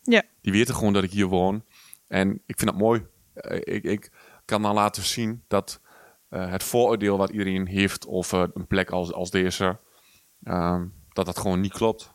Ja. 0.01 0.23
Die 0.41 0.51
weten 0.51 0.75
gewoon 0.75 0.93
dat 0.93 1.03
ik 1.03 1.11
hier 1.11 1.25
woon. 1.27 1.65
En 2.07 2.41
ik 2.45 2.57
vind 2.59 2.71
dat 2.71 2.79
mooi. 2.79 3.05
Ik, 3.59 3.83
ik 3.83 4.11
kan 4.45 4.61
dan 4.61 4.73
laten 4.73 5.03
zien 5.03 5.43
dat 5.47 5.81
eh, 6.29 6.51
het 6.51 6.63
vooroordeel 6.63 7.17
wat 7.17 7.29
iedereen 7.29 7.67
heeft 7.67 8.07
over 8.07 8.51
een 8.53 8.67
plek 8.67 8.89
als, 8.89 9.13
als 9.13 9.31
deze, 9.31 9.79
ehm, 10.43 10.85
dat 11.09 11.25
dat 11.25 11.37
gewoon 11.37 11.59
niet 11.59 11.73
klopt. 11.73 12.13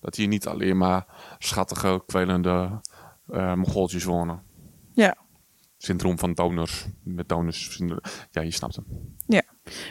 Dat 0.00 0.14
hier 0.14 0.28
niet 0.28 0.46
alleen 0.46 0.76
maar 0.76 1.06
schattige, 1.38 2.02
kwelende 2.06 2.80
uh, 3.30 3.54
Mongooltjes 3.54 4.04
wonen. 4.04 4.42
Ja. 4.92 5.16
Syndroom 5.76 6.18
van 6.18 6.32
donors. 6.32 6.86
Met 7.02 7.28
donors. 7.28 7.80
Ja, 8.30 8.42
je 8.42 8.50
snapt 8.50 8.76
hem. 8.76 9.16
Ja. 9.26 9.42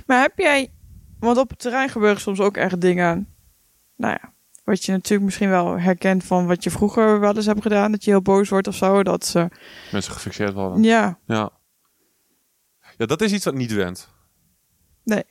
Maar 0.05 0.21
heb 0.21 0.37
jij... 0.37 0.71
Want 1.19 1.37
op 1.37 1.49
het 1.49 1.59
terrein 1.59 1.89
gebeuren 1.89 2.21
soms 2.21 2.39
ook 2.39 2.57
echt 2.57 2.81
dingen... 2.81 3.35
Nou 3.95 4.17
ja, 4.21 4.33
wat 4.63 4.83
je 4.83 4.91
natuurlijk 4.91 5.25
misschien 5.25 5.49
wel 5.49 5.79
herkent 5.79 6.23
van 6.23 6.47
wat 6.47 6.63
je 6.63 6.69
vroeger 6.69 7.19
wel 7.19 7.35
eens 7.35 7.45
hebt 7.45 7.61
gedaan. 7.61 7.91
Dat 7.91 8.03
je 8.03 8.11
heel 8.11 8.21
boos 8.21 8.49
wordt 8.49 8.67
of 8.67 8.75
zo. 8.75 9.03
Dat 9.03 9.25
ze... 9.25 9.49
Mensen 9.91 10.13
gefixeerd 10.13 10.53
worden. 10.53 10.83
Ja. 10.83 11.19
Ja. 11.25 11.51
Ja, 12.97 13.05
dat 13.05 13.21
is 13.21 13.33
iets 13.33 13.45
wat 13.45 13.53
niet 13.53 13.73
went. 13.73 14.09
Nee. 15.03 15.23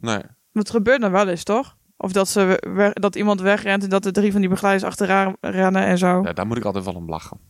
Nee. 0.00 0.22
Het 0.52 0.70
gebeurt 0.70 1.00
dan 1.00 1.10
wel 1.10 1.28
eens, 1.28 1.44
toch? 1.44 1.76
Of 1.96 2.12
dat, 2.12 2.28
ze 2.28 2.62
weg- 2.74 2.92
dat 2.92 3.16
iemand 3.16 3.40
wegrent 3.40 3.82
en 3.82 3.88
dat 3.88 4.02
de 4.02 4.10
drie 4.10 4.32
van 4.32 4.40
die 4.40 4.50
begeleiders 4.50 4.90
achteraan 4.90 5.36
rennen 5.40 5.84
en 5.84 5.98
zo. 5.98 6.22
Ja, 6.22 6.32
daar 6.32 6.46
moet 6.46 6.56
ik 6.56 6.64
altijd 6.64 6.84
wel 6.84 6.94
om 6.94 7.08
lachen. 7.08 7.40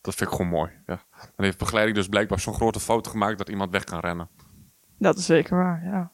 Dat 0.00 0.14
vind 0.14 0.30
ik 0.30 0.36
gewoon 0.36 0.50
mooi. 0.52 0.70
Ja. 0.86 1.02
Dan 1.16 1.44
heeft 1.44 1.58
begeleiding 1.58 1.96
dus 1.96 2.08
blijkbaar 2.08 2.40
zo'n 2.40 2.54
grote 2.54 2.80
foto 2.80 3.10
gemaakt 3.10 3.38
dat 3.38 3.48
iemand 3.48 3.70
weg 3.70 3.84
kan 3.84 4.00
rennen. 4.00 4.28
Dat 4.98 5.18
is 5.18 5.26
zeker 5.26 5.56
waar, 5.56 5.84
ja. 5.84 6.12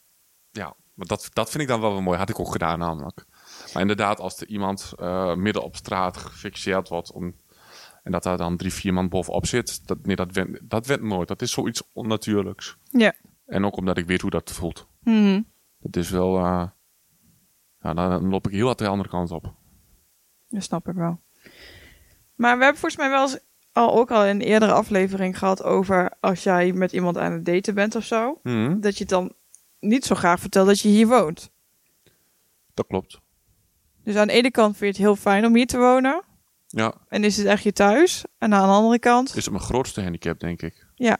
Ja, 0.51 0.75
maar 0.95 1.07
dat, 1.07 1.29
dat 1.33 1.51
vind 1.51 1.63
ik 1.63 1.69
dan 1.69 1.81
wel 1.81 1.93
weer 1.93 2.03
mooi. 2.03 2.19
Had 2.19 2.29
ik 2.29 2.41
ook 2.41 2.53
gedaan 2.53 2.79
namelijk. 2.79 3.25
Maar 3.73 3.83
inderdaad, 3.83 4.21
als 4.21 4.41
er 4.41 4.47
iemand 4.49 4.93
eh, 4.99 5.35
midden 5.35 5.63
op 5.63 5.77
straat 5.77 6.17
gefixeerd 6.17 6.89
wordt... 6.89 7.13
Om, 7.13 7.35
en 8.09 8.15
dat 8.15 8.23
daar 8.23 8.37
dan 8.37 8.57
drie, 8.57 8.73
vier 8.73 8.93
man 8.95 9.09
bovenop 9.09 9.47
zit... 9.47 9.87
Dat, 9.89 9.99
nee, 10.07 10.17
dat 10.17 10.33
went, 10.33 10.59
dat 10.63 10.87
went 10.87 11.03
nooit. 11.03 11.29
Dat 11.29 11.43
is 11.43 11.51
zoiets 11.53 11.83
onnatuurlijks. 11.93 12.77
Ja. 12.91 13.13
En 13.47 13.65
ook 13.65 13.77
omdat 13.77 13.99
ik 13.99 14.07
weet 14.07 14.21
hoe 14.21 14.31
dat 14.31 14.51
voelt. 14.53 14.87
Mhm. 15.03 15.43
Het 15.83 15.97
is 15.97 16.11
wel... 16.11 16.37
eh, 16.37 16.69
ja, 17.81 17.95
dan, 17.95 18.29
loop 18.29 18.47
ik 18.47 18.53
heel 18.53 18.67
hard 18.67 18.79
de 18.79 18.87
andere 18.89 19.09
kant 19.09 19.31
op. 19.31 19.55
Dat 20.49 20.63
snap 20.63 20.89
ik 20.89 20.95
wel. 20.95 21.21
Maar 22.35 22.57
we 22.59 22.63
hebben 22.63 22.81
volgens 22.81 22.97
mij 23.01 23.11
wel 23.11 23.23
eens 23.23 23.39
al, 23.73 23.95
ook 23.95 24.11
al 24.11 24.25
in 24.25 24.31
een 24.41 24.47
eerdere 24.47 24.73
aflevering 24.73 25.39
gehad 25.39 25.63
over 25.63 26.13
als 26.21 26.43
jij 26.43 26.73
met 26.73 26.93
iemand 26.93 27.17
aan 27.19 27.33
het 27.33 27.45
daten 27.45 27.75
bent 27.75 27.95
of 27.95 28.05
zo. 28.05 28.41
Mhm, 28.43 28.81
Dat 28.81 28.93
je 28.95 29.01
het 29.01 29.09
dan 29.09 29.33
niet 29.81 30.05
zo 30.05 30.15
graag 30.15 30.41
vertelt 30.41 30.67
dat 30.67 30.81
je 30.81 30.89
hier 30.89 31.07
woont. 31.07 31.51
dat 32.75 32.87
klopt. 32.87 33.21
Dus 34.05 34.17
aan 34.17 34.27
de 34.27 34.33
ene 34.33 34.51
kant 34.51 34.77
vind 34.77 34.97
je 34.97 35.03
het 35.03 35.11
heel 35.11 35.23
fijn 35.23 35.45
om 35.47 35.55
hier 35.55 35.67
te 35.67 35.79
wonen. 35.79 36.23
Ja, 36.71 36.95
En 37.09 37.25
is 37.25 37.37
het 37.37 37.47
echt 37.47 37.63
je 37.63 37.73
thuis. 37.73 38.25
En 38.39 38.55
aan 38.55 38.69
de 38.69 38.75
andere 38.75 38.99
kant... 38.99 39.29
is 39.29 39.45
het 39.45 39.51
mijn 39.51 39.65
grootste 39.65 40.03
handicap, 40.03 40.41
denk 40.41 40.63
ik. 40.63 40.87
Ja. 40.95 41.19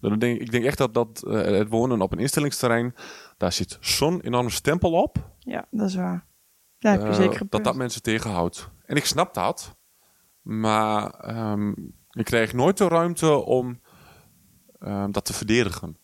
Dan 0.00 0.18
denk, 0.18 0.40
ik 0.40 0.50
denk 0.50 0.64
echt 0.64 0.78
dat, 0.78 0.94
dat 0.94 1.22
eh, 1.26 1.42
het 1.42 1.68
wonen 1.68 2.00
op 2.00 2.12
een 2.12 2.18
instellingsterrein, 2.18 2.94
daar 3.36 3.52
zit 3.52 3.76
zo'n 3.80 4.20
enorme 4.20 4.50
stempel 4.50 4.92
op. 4.92 5.30
Ja, 5.38 5.66
dat 5.70 5.88
is 5.88 5.94
waar. 5.94 6.26
Daar 6.78 6.92
heb 6.92 7.02
je 7.02 7.08
eh, 7.08 7.14
zeker 7.14 7.46
dat 7.48 7.64
dat 7.64 7.76
mensen 7.76 8.02
tegenhoudt. 8.02 8.70
En 8.84 8.96
ik 8.96 9.04
snap 9.04 9.34
dat. 9.34 9.76
Maar 10.42 11.10
ehm, 11.10 11.70
ik 12.10 12.24
krijg 12.24 12.52
nooit 12.52 12.78
de 12.78 12.88
ruimte 12.88 13.44
om 13.44 13.80
ehm, 14.78 15.10
dat 15.10 15.24
te 15.24 15.32
verdedigen. 15.32 15.98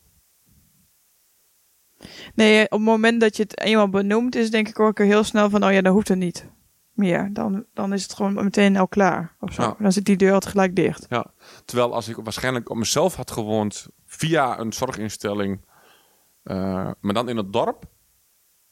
Nee, 2.34 2.64
op 2.64 2.70
het 2.70 2.80
moment 2.80 3.20
dat 3.20 3.37
je 3.37 3.42
het 3.42 3.60
eenmaal 3.60 3.88
benoemt, 3.88 4.34
is 4.34 4.50
denk 4.50 4.68
ik 4.68 4.80
ook 4.80 4.99
heel 4.99 5.25
snel 5.25 5.50
van, 5.50 5.64
oh 5.64 5.72
ja, 5.72 5.80
dan 5.80 5.92
hoeft 5.92 6.08
het 6.08 6.18
niet 6.18 6.49
meer. 7.00 7.33
Dan, 7.33 7.64
dan 7.75 7.92
is 7.92 8.02
het 8.02 8.14
gewoon 8.14 8.35
meteen 8.35 8.76
al 8.76 8.88
klaar. 8.88 9.37
Of 9.40 9.52
zo. 9.52 9.62
Ja. 9.62 9.76
Dan 9.78 9.92
zit 9.92 10.04
die 10.04 10.16
deur 10.16 10.33
altijd 10.33 10.52
gelijk 10.52 10.76
dicht. 10.76 11.07
Ja. 11.09 11.26
Terwijl 11.64 11.95
als 11.95 12.09
ik 12.09 12.16
waarschijnlijk 12.16 12.71
op 12.71 12.76
mezelf 12.76 13.14
had 13.16 13.30
gewoond 13.30 13.87
via 14.07 14.59
een 14.59 14.73
zorginstelling, 14.73 15.64
eh, 16.42 16.90
maar 17.00 17.14
dan 17.14 17.28
in 17.28 17.37
het 17.37 17.52
dorp, 17.52 17.85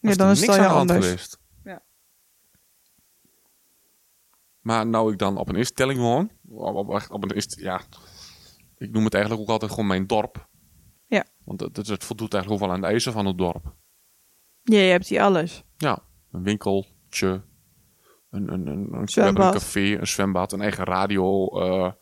Ja, 0.01 0.15
dan 0.15 0.31
is 0.31 0.41
het 0.41 0.49
niks 0.49 0.61
aan 0.61 0.69
de 0.69 0.75
anders. 0.79 1.05
geweest. 1.07 1.39
Ja. 1.65 1.83
Maar 4.61 4.87
nou 4.87 5.13
ik 5.13 5.19
dan 5.19 5.37
op 5.37 5.49
een 5.49 5.57
instelling 5.57 5.99
woon, 6.01 6.31
op, 6.49 6.89
op, 6.89 7.07
op 7.11 7.23
een 7.23 7.31
inst- 7.35 7.61
ja, 7.61 7.81
ik 8.77 8.91
noem 8.91 9.05
het 9.05 9.15
eigenlijk 9.15 9.43
ook 9.45 9.51
altijd 9.51 9.71
gewoon 9.71 9.87
mijn 9.87 10.07
dorp. 10.07 10.49
Ja. 11.07 11.25
Want 11.45 11.61
het, 11.61 11.77
het, 11.77 11.87
het 11.87 12.05
voldoet 12.05 12.35
eigenlijk 12.35 12.63
ook 12.63 12.69
wel 12.69 12.77
aan 12.77 12.83
de 12.83 12.87
eisen 12.91 13.13
van 13.13 13.27
het 13.27 13.39
dorp. 13.39 13.75
Ja, 14.63 14.79
je 14.79 14.91
hebt 14.91 15.07
hier 15.09 15.23
alles. 15.23 15.65
Ja, 15.77 15.99
een 16.33 16.43
winkeltje, 16.43 17.43
een, 18.31 18.53
een, 18.53 18.67
een, 18.67 18.93
een, 18.95 19.05
we 19.05 19.21
hebben 19.23 19.47
een 19.47 19.53
café, 19.53 19.99
een 19.99 20.07
zwembad, 20.07 20.53
een 20.53 20.61
eigen 20.61 20.85
radio 20.85 21.49
eh, 21.61 21.93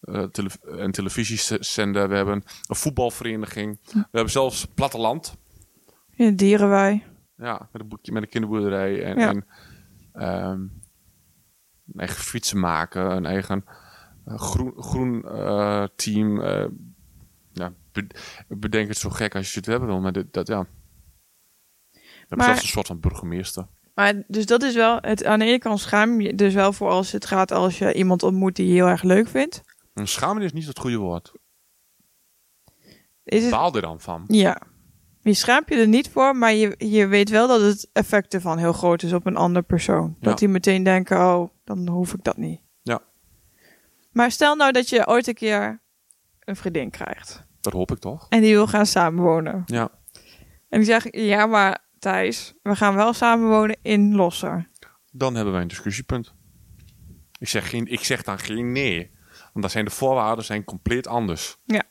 eh, 0.00 0.22
tele- 0.24 0.78
en 0.78 0.90
televisiezender. 0.90 2.08
We 2.08 2.14
hebben 2.16 2.34
een 2.68 2.76
voetbalvereniging. 2.76 3.78
We 3.92 3.98
hebben 4.10 4.30
zelfs 4.32 4.64
platteland. 4.64 5.36
In 6.10 6.26
de 6.26 6.34
dierenwei. 6.34 7.02
Ja, 7.36 7.68
met 7.72 7.82
een 7.82 7.88
boekje 7.88 8.12
met 8.12 8.22
een 8.22 8.28
kinderboerderij. 8.28 9.04
En, 9.04 9.18
Ja. 9.18 9.28
en 9.28 9.46
ehm, 10.12 10.60
een 11.92 11.96
eigen 12.00 12.22
fietsen 12.22 12.60
maken. 12.60 13.10
Een 13.10 13.26
eigen 13.26 13.64
eh, 14.24 14.38
groen, 14.38 14.72
groen 14.76 15.22
team. 15.96 16.40
ja, 17.52 17.72
be- 17.92 18.06
bedenk 18.48 18.88
het 18.88 18.96
zo 18.98 19.10
gek 19.10 19.34
als 19.34 19.52
je 19.52 19.58
het 19.58 19.68
hebben 19.68 19.88
wil. 19.88 20.00
Maar 20.00 20.12
dit, 20.12 20.32
dat, 20.32 20.46
ja. 20.46 20.66
We 21.92 22.00
hebben 22.20 22.38
Maar- 22.38 22.46
zelfs 22.46 22.62
een 22.62 22.68
soort 22.68 22.86
van 22.86 23.00
burgemeester. 23.00 23.66
Maar 23.94 24.22
dus 24.26 24.46
dat 24.46 24.62
is 24.62 24.74
wel, 24.74 24.98
het, 25.00 25.24
aan 25.24 25.38
de 25.38 25.44
ene 25.44 25.58
kant 25.58 25.80
schaam 25.80 26.20
je 26.20 26.34
dus 26.34 26.54
wel 26.54 26.72
voor 26.72 26.90
als 26.90 27.12
het 27.12 27.26
gaat 27.26 27.52
als 27.52 27.78
je 27.78 27.94
iemand 27.94 28.22
ontmoet 28.22 28.56
die 28.56 28.66
je 28.66 28.72
heel 28.72 28.86
erg 28.86 29.02
leuk 29.02 29.28
vindt. 29.28 29.62
Een 29.94 30.08
schamen 30.08 30.42
is 30.42 30.52
niet 30.52 30.66
het 30.66 30.78
goede 30.78 30.96
woord. 30.96 31.32
Is 33.24 33.42
het, 33.42 33.50
Baal 33.50 33.74
er 33.74 33.82
dan 33.82 34.00
van. 34.00 34.24
ja. 34.28 34.60
Je 35.20 35.34
schaamt 35.34 35.68
je 35.68 35.76
er 35.76 35.88
niet 35.88 36.10
voor, 36.10 36.36
maar 36.36 36.52
je, 36.52 36.74
je 36.78 37.06
weet 37.06 37.28
wel 37.30 37.48
dat 37.48 37.60
het 37.60 37.88
effect 37.92 38.34
ervan 38.34 38.58
heel 38.58 38.72
groot 38.72 39.02
is 39.02 39.12
op 39.12 39.26
een 39.26 39.36
andere 39.36 39.64
persoon. 39.64 40.16
Dat 40.20 40.38
die 40.38 40.48
meteen 40.48 40.82
denken, 40.82 41.16
oh, 41.16 41.48
dan 41.64 41.88
hoef 41.88 42.12
ik 42.14 42.24
dat 42.24 42.36
niet. 42.36 42.60
Ja. 42.82 43.00
Maar 44.12 44.30
stel 44.30 44.54
nou 44.56 44.72
dat 44.72 44.88
je 44.88 45.06
ooit 45.06 45.26
een 45.26 45.34
keer 45.34 45.82
een 46.40 46.56
vriendin 46.56 46.90
krijgt. 46.90 47.46
Dat 47.60 47.72
hoop 47.72 47.90
ik 47.90 47.98
toch? 47.98 48.26
En 48.28 48.40
die 48.40 48.54
wil 48.54 48.66
gaan 48.66 48.86
samenwonen. 48.86 49.62
Ja. 49.66 49.88
En 50.68 50.78
die 50.78 50.84
zegt, 50.84 51.08
ja 51.10 51.46
maar 51.46 51.83
Thijs, 52.04 52.54
we 52.62 52.76
gaan 52.76 52.94
wel 52.94 53.12
samenwonen 53.12 53.78
in 53.82 54.14
Losser. 54.14 54.68
Dan 55.12 55.34
hebben 55.34 55.52
wij 55.52 55.62
een 55.62 55.68
discussiepunt. 55.68 56.34
Ik 57.38 57.48
zeg, 57.48 57.70
geen, 57.70 57.86
ik 57.86 58.04
zeg 58.04 58.22
dan 58.22 58.38
geen 58.38 58.72
nee. 58.72 59.10
Want 59.28 59.60
dan 59.60 59.70
zijn 59.70 59.84
de 59.84 59.90
voorwaarden 59.90 60.44
zijn 60.44 60.64
compleet 60.64 61.06
anders. 61.06 61.56
Ja. 61.64 61.82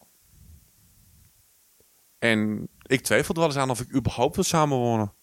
En 2.20 2.70
ik 2.82 3.02
twijfel 3.02 3.34
er 3.34 3.40
wel 3.40 3.50
eens 3.50 3.58
aan 3.58 3.70
of 3.70 3.82
ik 3.82 3.96
überhaupt 3.96 4.36
wil 4.36 4.44
samenwonen. 4.44 5.14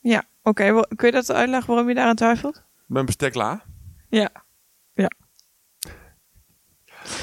Ja, 0.00 0.24
oké. 0.42 0.80
kun 0.96 1.06
je 1.06 1.12
dat 1.12 1.30
uitleggen 1.30 1.68
waarom 1.68 1.88
je 1.88 1.94
daar 1.94 2.08
aan 2.08 2.16
twijfelt? 2.16 2.64
Mijn 2.86 3.06
bestek 3.06 3.34
la. 3.34 3.64
Ja. 4.08 4.45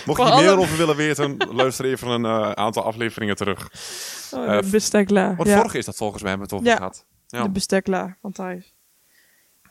Mocht 0.06 0.18
je 0.20 0.24
meer 0.24 0.34
alle- 0.34 0.58
over 0.58 0.78
willen 0.78 0.96
weten, 0.96 1.38
luister 1.62 1.86
even 1.86 2.08
een 2.08 2.26
eh, 2.26 2.52
aantal 2.52 2.84
afleveringen 2.84 3.36
terug. 3.36 3.70
Oh, 4.34 4.46
Eh, 4.56 4.62
de 4.62 4.70
bestekla. 4.70 5.36
Want 5.36 5.50
Ja, 5.50 5.58
vorige 5.58 5.78
is 5.78 5.86
dat 5.86 5.96
volgens 5.96 6.22
mij 6.22 6.32
hebben 6.32 6.50
we 6.50 6.56
het 6.56 6.64
over 6.66 6.78
Ja. 6.80 6.88
gehad. 6.90 7.06
Ja. 7.28 7.44
de 7.44 7.50
bestekla 7.50 8.18
van 8.22 8.32
Thijs. 8.32 8.74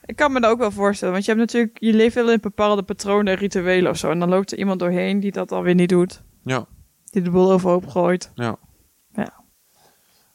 Ik 0.04 0.16
kan 0.16 0.32
me 0.32 0.40
dat 0.40 0.50
ook 0.50 0.58
wel 0.58 0.70
voorstellen. 0.70 1.12
Want 1.14 1.24
je 1.26 1.30
hebt 1.32 1.44
natuurlijk, 1.44 1.76
je 1.80 1.92
leeft 1.92 2.14
wel 2.14 2.30
in 2.30 2.40
bepaalde 2.40 2.82
patronen 2.82 3.32
en 3.32 3.38
rituelen 3.38 3.90
of 3.90 3.96
zo. 3.96 4.10
En 4.10 4.18
dan 4.18 4.28
loopt 4.28 4.52
er 4.52 4.58
iemand 4.58 4.80
doorheen 4.80 5.20
die 5.20 5.32
dat 5.32 5.52
alweer 5.52 5.74
niet 5.74 5.88
doet. 5.88 6.22
Ja. 6.44 6.66
Die 7.04 7.22
de 7.22 7.30
boel 7.30 7.52
overhoop 7.52 7.86
gooit. 7.88 8.30
Ja. 8.34 8.56
Ja. 9.12 9.32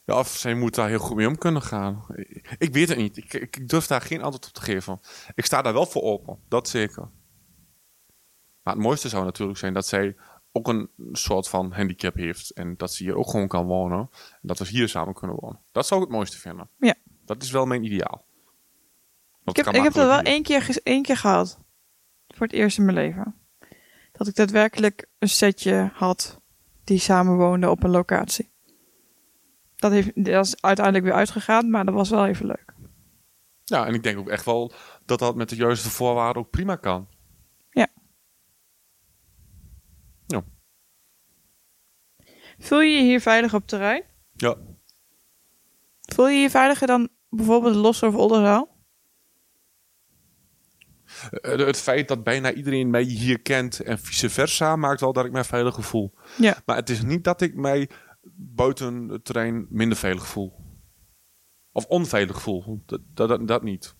Ja, 0.04 0.18
of 0.18 0.28
zij 0.28 0.54
moet 0.54 0.74
daar 0.74 0.88
heel 0.88 0.98
goed 0.98 1.16
mee 1.16 1.26
om 1.26 1.38
kunnen 1.38 1.62
gaan. 1.62 2.04
Ik, 2.14 2.54
ik 2.58 2.72
weet 2.72 2.88
het 2.88 2.98
niet. 2.98 3.16
Ik, 3.16 3.32
ik, 3.34 3.56
ik 3.56 3.68
durf 3.68 3.86
daar 3.86 4.00
geen 4.00 4.22
antwoord 4.22 4.46
op 4.46 4.52
te 4.52 4.60
geven. 4.60 5.00
Ik 5.34 5.44
sta 5.44 5.62
daar 5.62 5.72
wel 5.72 5.86
voor 5.86 6.02
open. 6.02 6.38
Dat 6.48 6.68
zeker. 6.68 7.08
Maar 8.68 8.76
het 8.76 8.86
mooiste 8.86 9.08
zou 9.08 9.24
natuurlijk 9.24 9.58
zijn 9.58 9.74
dat 9.74 9.86
zij 9.86 10.16
ook 10.52 10.68
een 10.68 10.90
soort 11.12 11.48
van 11.48 11.72
handicap 11.72 12.14
heeft. 12.14 12.50
En 12.50 12.76
dat 12.76 12.92
ze 12.92 13.02
hier 13.02 13.16
ook 13.16 13.30
gewoon 13.30 13.48
kan 13.48 13.66
wonen. 13.66 13.98
En 14.30 14.38
dat 14.40 14.58
we 14.58 14.66
hier 14.66 14.88
samen 14.88 15.14
kunnen 15.14 15.36
wonen. 15.40 15.60
Dat 15.72 15.86
zou 15.86 16.00
ik 16.00 16.06
het 16.06 16.16
mooiste 16.16 16.38
vinden. 16.38 16.68
Ja. 16.78 16.94
Dat 17.24 17.42
is 17.42 17.50
wel 17.50 17.66
mijn 17.66 17.84
ideaal. 17.84 18.24
Ik 19.44 19.56
heb, 19.56 19.66
ik 19.66 19.82
heb 19.82 19.92
dat 19.92 20.06
wel 20.06 20.20
één 20.20 20.42
keer, 20.42 20.78
één 20.82 21.02
keer 21.02 21.16
gehad. 21.16 21.58
Voor 22.28 22.46
het 22.46 22.54
eerst 22.54 22.78
in 22.78 22.84
mijn 22.84 22.96
leven. 22.96 23.34
Dat 24.12 24.26
ik 24.26 24.34
daadwerkelijk 24.34 25.06
een 25.18 25.28
setje 25.28 25.90
had 25.94 26.40
die 26.84 26.98
samenwoonde 26.98 27.70
op 27.70 27.82
een 27.82 27.90
locatie. 27.90 28.50
Dat, 29.76 29.90
heeft, 29.90 30.24
dat 30.24 30.46
is 30.46 30.62
uiteindelijk 30.62 31.04
weer 31.04 31.14
uitgegaan, 31.14 31.70
maar 31.70 31.84
dat 31.84 31.94
was 31.94 32.10
wel 32.10 32.26
even 32.26 32.46
leuk. 32.46 32.74
Ja, 33.64 33.86
en 33.86 33.94
ik 33.94 34.02
denk 34.02 34.18
ook 34.18 34.28
echt 34.28 34.44
wel 34.44 34.72
dat 35.04 35.18
dat 35.18 35.36
met 35.36 35.48
de 35.48 35.56
juiste 35.56 35.90
voorwaarden 35.90 36.42
ook 36.42 36.50
prima 36.50 36.76
kan. 36.76 37.08
Voel 42.60 42.80
je 42.80 42.96
je 42.96 43.02
hier 43.02 43.20
veilig 43.20 43.54
op 43.54 43.66
terrein? 43.66 44.04
Ja. 44.32 44.56
Voel 46.00 46.28
je 46.28 46.38
je 46.38 46.50
veiliger 46.50 46.86
dan 46.86 47.08
bijvoorbeeld 47.28 47.74
Los 47.74 48.02
of 48.02 48.14
Oldenzaal? 48.14 48.76
Eh, 51.30 51.58
Het 51.58 51.76
feit 51.80 52.08
dat 52.08 52.24
bijna 52.24 52.52
iedereen 52.52 52.90
mij 52.90 53.02
hier 53.02 53.40
kent 53.40 53.80
en 53.80 53.98
vice 53.98 54.30
versa 54.30 54.76
maakt 54.76 55.00
wel 55.00 55.12
dat 55.12 55.24
ik 55.24 55.32
mij 55.32 55.44
veiliger 55.44 55.82
voel. 55.82 56.14
Ja. 56.38 56.56
Maar 56.64 56.76
het 56.76 56.90
is 56.90 57.02
niet 57.02 57.24
dat 57.24 57.40
ik 57.40 57.54
mij 57.54 57.90
buiten 58.34 59.08
het 59.08 59.24
terrein 59.24 59.66
minder 59.70 59.98
veilig 59.98 60.26
voel. 60.26 60.54
Of 61.72 61.86
onveilig 61.86 62.42
voel. 62.42 62.82
Dat, 62.86 63.00
dat, 63.14 63.28
dat, 63.28 63.48
dat 63.48 63.62
niet. 63.62 63.94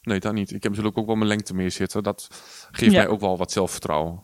Nee, 0.00 0.20
dat 0.20 0.32
niet. 0.32 0.52
Ik 0.52 0.62
heb 0.62 0.72
natuurlijk 0.72 0.98
ook 0.98 1.06
wel 1.06 1.16
mijn 1.16 1.28
lengte 1.28 1.54
meer 1.54 1.70
zitten. 1.70 2.02
Dat 2.02 2.28
geeft 2.70 2.92
Ja. 2.92 2.98
mij 2.98 3.08
ook 3.08 3.20
wel 3.20 3.36
wat 3.36 3.52
zelfvertrouwen. 3.52 4.22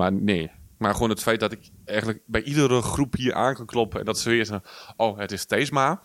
Maar 0.00 0.12
nee. 0.12 0.50
Maar 0.76 0.94
gewoon 0.94 1.10
het 1.10 1.22
feit 1.22 1.40
dat 1.40 1.52
ik 1.52 1.70
eigenlijk 1.84 2.22
bij 2.26 2.42
iedere 2.42 2.82
groep 2.82 3.14
hier 3.14 3.34
aan 3.34 3.54
kan 3.54 3.66
kloppen. 3.66 4.00
En 4.00 4.06
dat 4.06 4.18
ze 4.18 4.30
weer 4.30 4.46
zeggen, 4.46 4.70
oh, 4.96 5.18
het 5.18 5.32
is 5.32 5.44
Theesma. 5.44 6.00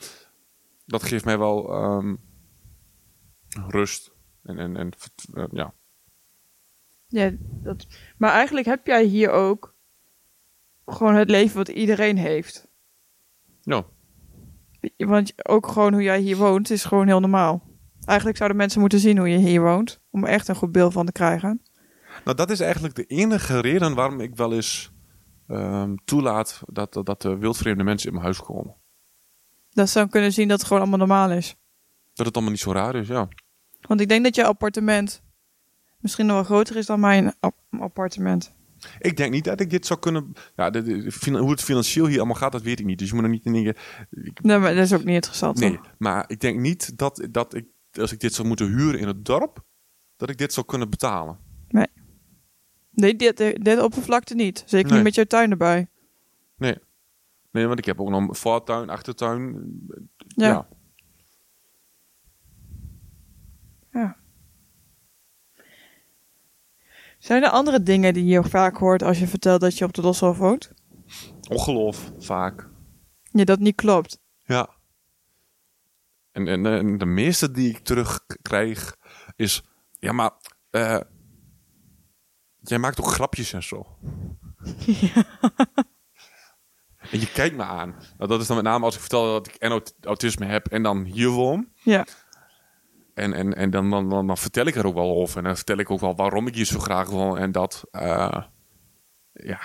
Dat 0.85 1.03
geeft 1.03 1.25
mij 1.25 1.37
wel 1.37 1.73
ehm, 1.73 2.15
rust. 3.67 4.11
En, 4.43 4.59
en, 4.59 4.77
en 4.77 4.91
eh, 5.33 5.43
ja. 5.51 5.73
Ja, 7.07 7.31
dat... 7.39 7.87
Maar 8.17 8.31
eigenlijk 8.31 8.65
heb 8.65 8.87
jij 8.87 9.03
hier 9.03 9.29
ook 9.31 9.75
gewoon 10.85 11.15
het 11.15 11.29
leven 11.29 11.57
wat 11.57 11.67
iedereen 11.67 12.17
heeft. 12.17 12.67
Ja. 13.61 13.85
Want 14.97 15.47
ook 15.47 15.67
gewoon 15.67 15.93
hoe 15.93 16.03
jij 16.03 16.19
hier 16.19 16.37
woont 16.37 16.69
is 16.69 16.85
gewoon 16.85 17.07
heel 17.07 17.19
normaal. 17.19 17.63
Eigenlijk 18.05 18.37
zouden 18.37 18.57
mensen 18.57 18.79
moeten 18.79 18.99
zien 18.99 19.17
hoe 19.17 19.29
je 19.29 19.37
hier 19.37 19.61
woont. 19.61 20.01
Om 20.09 20.23
er 20.23 20.29
echt 20.29 20.47
een 20.47 20.55
goed 20.55 20.71
beeld 20.71 20.93
van 20.93 21.05
te 21.05 21.11
krijgen. 21.11 21.64
Nou, 22.25 22.37
dat 22.37 22.49
is 22.49 22.59
eigenlijk 22.59 22.95
de 22.95 23.05
enige 23.05 23.59
reden 23.59 23.93
waarom 23.95 24.19
ik 24.19 24.35
wel 24.35 24.53
eens 24.53 24.91
ehm, 25.47 25.95
toelaat 26.05 26.61
dat, 26.65 26.93
dat, 26.93 27.05
dat 27.05 27.23
er 27.23 27.39
wildvreemde 27.39 27.83
mensen 27.83 28.07
in 28.07 28.13
mijn 28.13 28.25
huis 28.25 28.39
komen. 28.41 28.75
Dat 29.69 29.89
ze 29.89 29.97
dan 29.99 30.09
kunnen 30.09 30.33
zien 30.33 30.47
dat 30.47 30.57
het 30.57 30.67
gewoon 30.67 30.81
allemaal 30.81 30.99
normaal 31.07 31.31
is. 31.31 31.55
Dat 32.13 32.25
het 32.25 32.35
allemaal 32.35 32.53
niet 32.53 32.61
zo 32.61 32.71
raar 32.71 32.95
is, 32.95 33.07
ja. 33.07 33.27
Want 33.81 34.01
ik 34.01 34.07
denk 34.09 34.23
dat 34.23 34.35
je 34.35 34.45
appartement 34.45 35.23
misschien 35.99 36.25
nog 36.25 36.35
wel 36.35 36.43
groter 36.45 36.75
is 36.75 36.85
dan 36.85 36.99
mijn 36.99 37.33
ap- 37.39 37.61
appartement. 37.69 38.53
Ik 38.99 39.17
denk 39.17 39.31
niet 39.31 39.43
dat 39.43 39.59
ik 39.59 39.69
dit 39.69 39.85
zou 39.85 39.99
kunnen... 39.99 40.33
Ja, 40.55 40.69
de, 40.69 40.81
de- 40.83 41.37
hoe 41.37 41.51
het 41.51 41.61
financieel 41.61 42.05
hier 42.07 42.17
allemaal 42.17 42.35
gaat, 42.35 42.51
dat 42.51 42.61
weet 42.61 42.79
ik 42.79 42.85
niet. 42.85 42.99
Dus 42.99 43.09
je 43.09 43.15
moet 43.15 43.23
er 43.23 43.29
niet 43.29 43.45
in 43.45 43.53
dingen... 43.53 43.75
ik- 44.09 44.41
Nee, 44.41 44.57
maar 44.57 44.75
dat 44.75 44.83
is 44.83 44.93
ook 44.93 45.03
niet 45.03 45.15
interessant. 45.15 45.59
nee, 45.59 45.75
toch? 45.75 45.91
maar 45.97 46.23
ik 46.27 46.39
denk 46.39 46.59
niet 46.59 46.97
dat, 46.97 47.27
dat 47.31 47.53
ik, 47.53 47.65
als 47.91 48.11
ik 48.11 48.19
dit 48.19 48.33
zou 48.33 48.47
moeten 48.47 48.67
huren 48.67 48.99
in 48.99 49.07
het 49.07 49.25
dorp, 49.25 49.63
dat 50.17 50.29
ik 50.29 50.37
dit 50.37 50.53
zou 50.53 50.65
kunnen 50.65 50.89
betalen. 50.89 51.37
Nee, 51.67 51.87
dit, 52.95 53.37
dit 53.63 53.81
oppervlakte 53.81 54.35
niet. 54.35 54.63
Zeker 54.65 54.85
Nee. 54.87 54.95
niet 54.95 55.03
met 55.03 55.15
jouw 55.15 55.25
tuin 55.25 55.51
erbij. 55.51 55.87
Nee. 56.57 56.77
Nee, 57.51 57.67
want 57.67 57.79
ik 57.79 57.85
heb 57.85 58.01
ook 58.01 58.09
nog 58.09 58.27
een 58.27 58.35
voortuin, 58.35 58.89
achtertuin. 58.89 59.63
Ja. 60.27 60.47
ja. 60.47 60.67
Ja. 63.91 64.17
Zijn 67.19 67.43
er 67.43 67.49
andere 67.49 67.83
dingen 67.83 68.13
die 68.13 68.25
je 68.25 68.43
vaak 68.43 68.77
hoort 68.77 69.03
als 69.03 69.19
je 69.19 69.27
vertelt 69.27 69.61
dat 69.61 69.77
je 69.77 69.85
op 69.85 69.93
de 69.93 70.01
Loshof 70.01 70.37
woont? 70.37 70.71
Ongeloof, 71.49 72.11
vaak. 72.19 72.67
Ja, 73.31 73.43
dat 73.43 73.59
niet 73.59 73.75
klopt. 73.75 74.19
Ja. 74.43 74.69
En, 76.31 76.47
en, 76.47 76.65
en 76.65 76.97
de 76.97 77.05
meeste 77.05 77.51
die 77.51 77.69
ik 77.69 77.79
terugkrijg 77.79 78.95
is... 79.35 79.63
Ja, 79.91 80.11
maar... 80.11 80.31
eh, 80.69 80.99
jij 82.69 82.79
maakt 82.79 82.99
ook 82.99 83.07
grapjes 83.07 83.53
en 83.53 83.63
zo. 83.63 83.85
En 87.11 87.19
je 87.19 87.31
kijkt 87.31 87.55
me 87.55 87.63
aan. 87.63 87.89
Nou, 88.17 88.29
dat 88.29 88.41
is 88.41 88.47
dan 88.47 88.55
met 88.55 88.65
name 88.65 88.85
als 88.85 88.93
ik 88.95 88.99
vertel 89.01 89.31
dat 89.31 89.47
ik 89.47 89.55
en 89.55 89.71
aut- 89.71 89.95
autisme 90.01 90.45
heb 90.45 90.67
en 90.67 90.83
dan 90.83 91.03
hier 91.03 91.29
woon. 91.29 91.71
Ja. 91.83 92.05
En, 93.13 93.33
en, 93.33 93.53
en 93.55 93.69
dan, 93.69 93.89
dan, 93.89 94.09
dan, 94.09 94.27
dan 94.27 94.37
vertel 94.37 94.65
ik 94.65 94.75
er 94.75 94.85
ook 94.85 94.93
wel 94.93 95.15
over. 95.15 95.37
En 95.37 95.43
dan 95.43 95.55
vertel 95.55 95.77
ik 95.77 95.89
ook 95.89 95.99
wel 95.99 96.15
waarom 96.15 96.47
ik 96.47 96.55
hier 96.55 96.65
zo 96.65 96.79
graag 96.79 97.09
woon. 97.09 97.37
En 97.37 97.51
dat... 97.51 97.83
eh, 97.91 98.43
ja. 99.31 99.61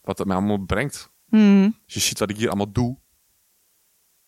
Wat 0.00 0.18
het 0.18 0.26
mij 0.26 0.36
allemaal 0.36 0.58
brengt. 0.64 1.10
Als 1.84 1.94
je 1.94 2.00
ziet 2.00 2.18
wat 2.18 2.30
ik 2.30 2.36
hier 2.36 2.48
allemaal 2.48 2.72
doe. 2.72 2.98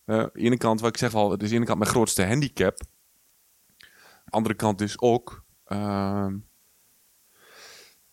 Eh, 0.05 0.19
aan 0.19 0.31
de 0.33 0.41
ene 0.41 0.57
kant, 0.57 0.81
wat 0.81 0.89
ik 0.91 0.97
zeg 0.97 1.15
al, 1.15 1.31
het 1.31 1.41
is 1.43 1.45
aan 1.47 1.51
de 1.51 1.57
ene 1.57 1.67
kant 1.67 1.79
mijn 1.79 1.91
grootste 1.91 2.27
handicap. 2.27 2.81
andere 4.29 4.55
kant 4.55 4.81
is 4.81 5.01
ook. 5.01 5.45
ehm, 5.65 6.37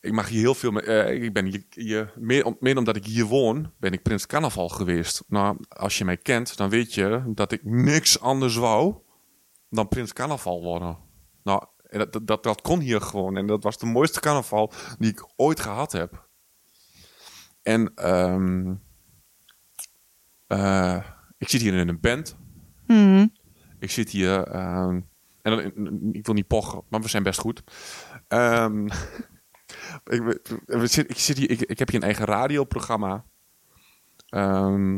ik 0.01 0.11
mag 0.11 0.27
hier 0.29 0.39
heel 0.39 0.55
veel. 0.55 0.71
mee- 0.71 0.83
eh, 0.83 1.23
ik 1.23 1.33
ben 1.33 1.45
hier, 1.45 1.63
hier 1.69 2.13
meer, 2.17 2.45
om, 2.45 2.57
meer 2.59 2.77
omdat 2.77 2.95
ik 2.95 3.05
hier 3.05 3.25
woon, 3.25 3.71
ben 3.79 3.91
ik 3.93 4.01
Prins 4.01 4.25
Carnaval 4.25 4.69
geweest. 4.69 5.23
Nou, 5.27 5.57
als 5.69 5.97
je 5.97 6.05
mij 6.05 6.17
kent, 6.17 6.57
dan 6.57 6.69
weet 6.69 6.93
je 6.93 7.23
dat 7.27 7.51
ik 7.51 7.63
niks 7.63 8.19
anders 8.19 8.55
wou 8.55 8.95
dan 9.69 9.87
Prins 9.87 10.13
Carnaval 10.13 10.61
worden. 10.61 10.97
Nou, 11.43 11.63
en 11.83 11.99
dat, 11.99 12.27
dat, 12.27 12.43
dat, 12.43 12.61
kon 12.61 12.79
hier 12.79 13.01
gewoon. 13.01 13.37
En 13.37 13.47
dat 13.47 13.63
was 13.63 13.77
de 13.77 13.85
mooiste 13.85 14.19
carnaval 14.19 14.71
die 14.99 15.11
ik 15.11 15.27
ooit 15.35 15.59
gehad 15.59 15.91
heb. 15.91 16.29
En 17.61 17.93
eh, 20.47 21.03
ik 21.37 21.49
zit 21.49 21.61
hier 21.61 21.73
in 21.73 21.87
een 21.87 21.99
band. 21.99 22.35
Hmm. 22.85 23.31
Ik 23.79 23.91
zit 23.91 24.09
hier. 24.09 24.43
ehm, 24.43 25.01
en 25.41 25.51
dan, 25.51 25.59
ik 26.13 26.25
wil 26.25 26.35
niet 26.35 26.47
pochen, 26.47 26.83
maar 26.89 27.01
we 27.01 27.07
zijn 27.07 27.23
best 27.23 27.39
goed. 27.39 27.63
Ehm, 28.27 28.87
ik, 30.03 30.21
we- 30.65 30.87
zit, 30.87 31.09
ik, 31.09 31.17
zit 31.17 31.37
hier, 31.37 31.49
ik, 31.49 31.61
ik 31.61 31.79
heb 31.79 31.87
hier 31.89 31.97
een 31.99 32.05
eigen 32.05 32.25
radioprogramma. 32.25 33.23
Ehm, 34.29 34.95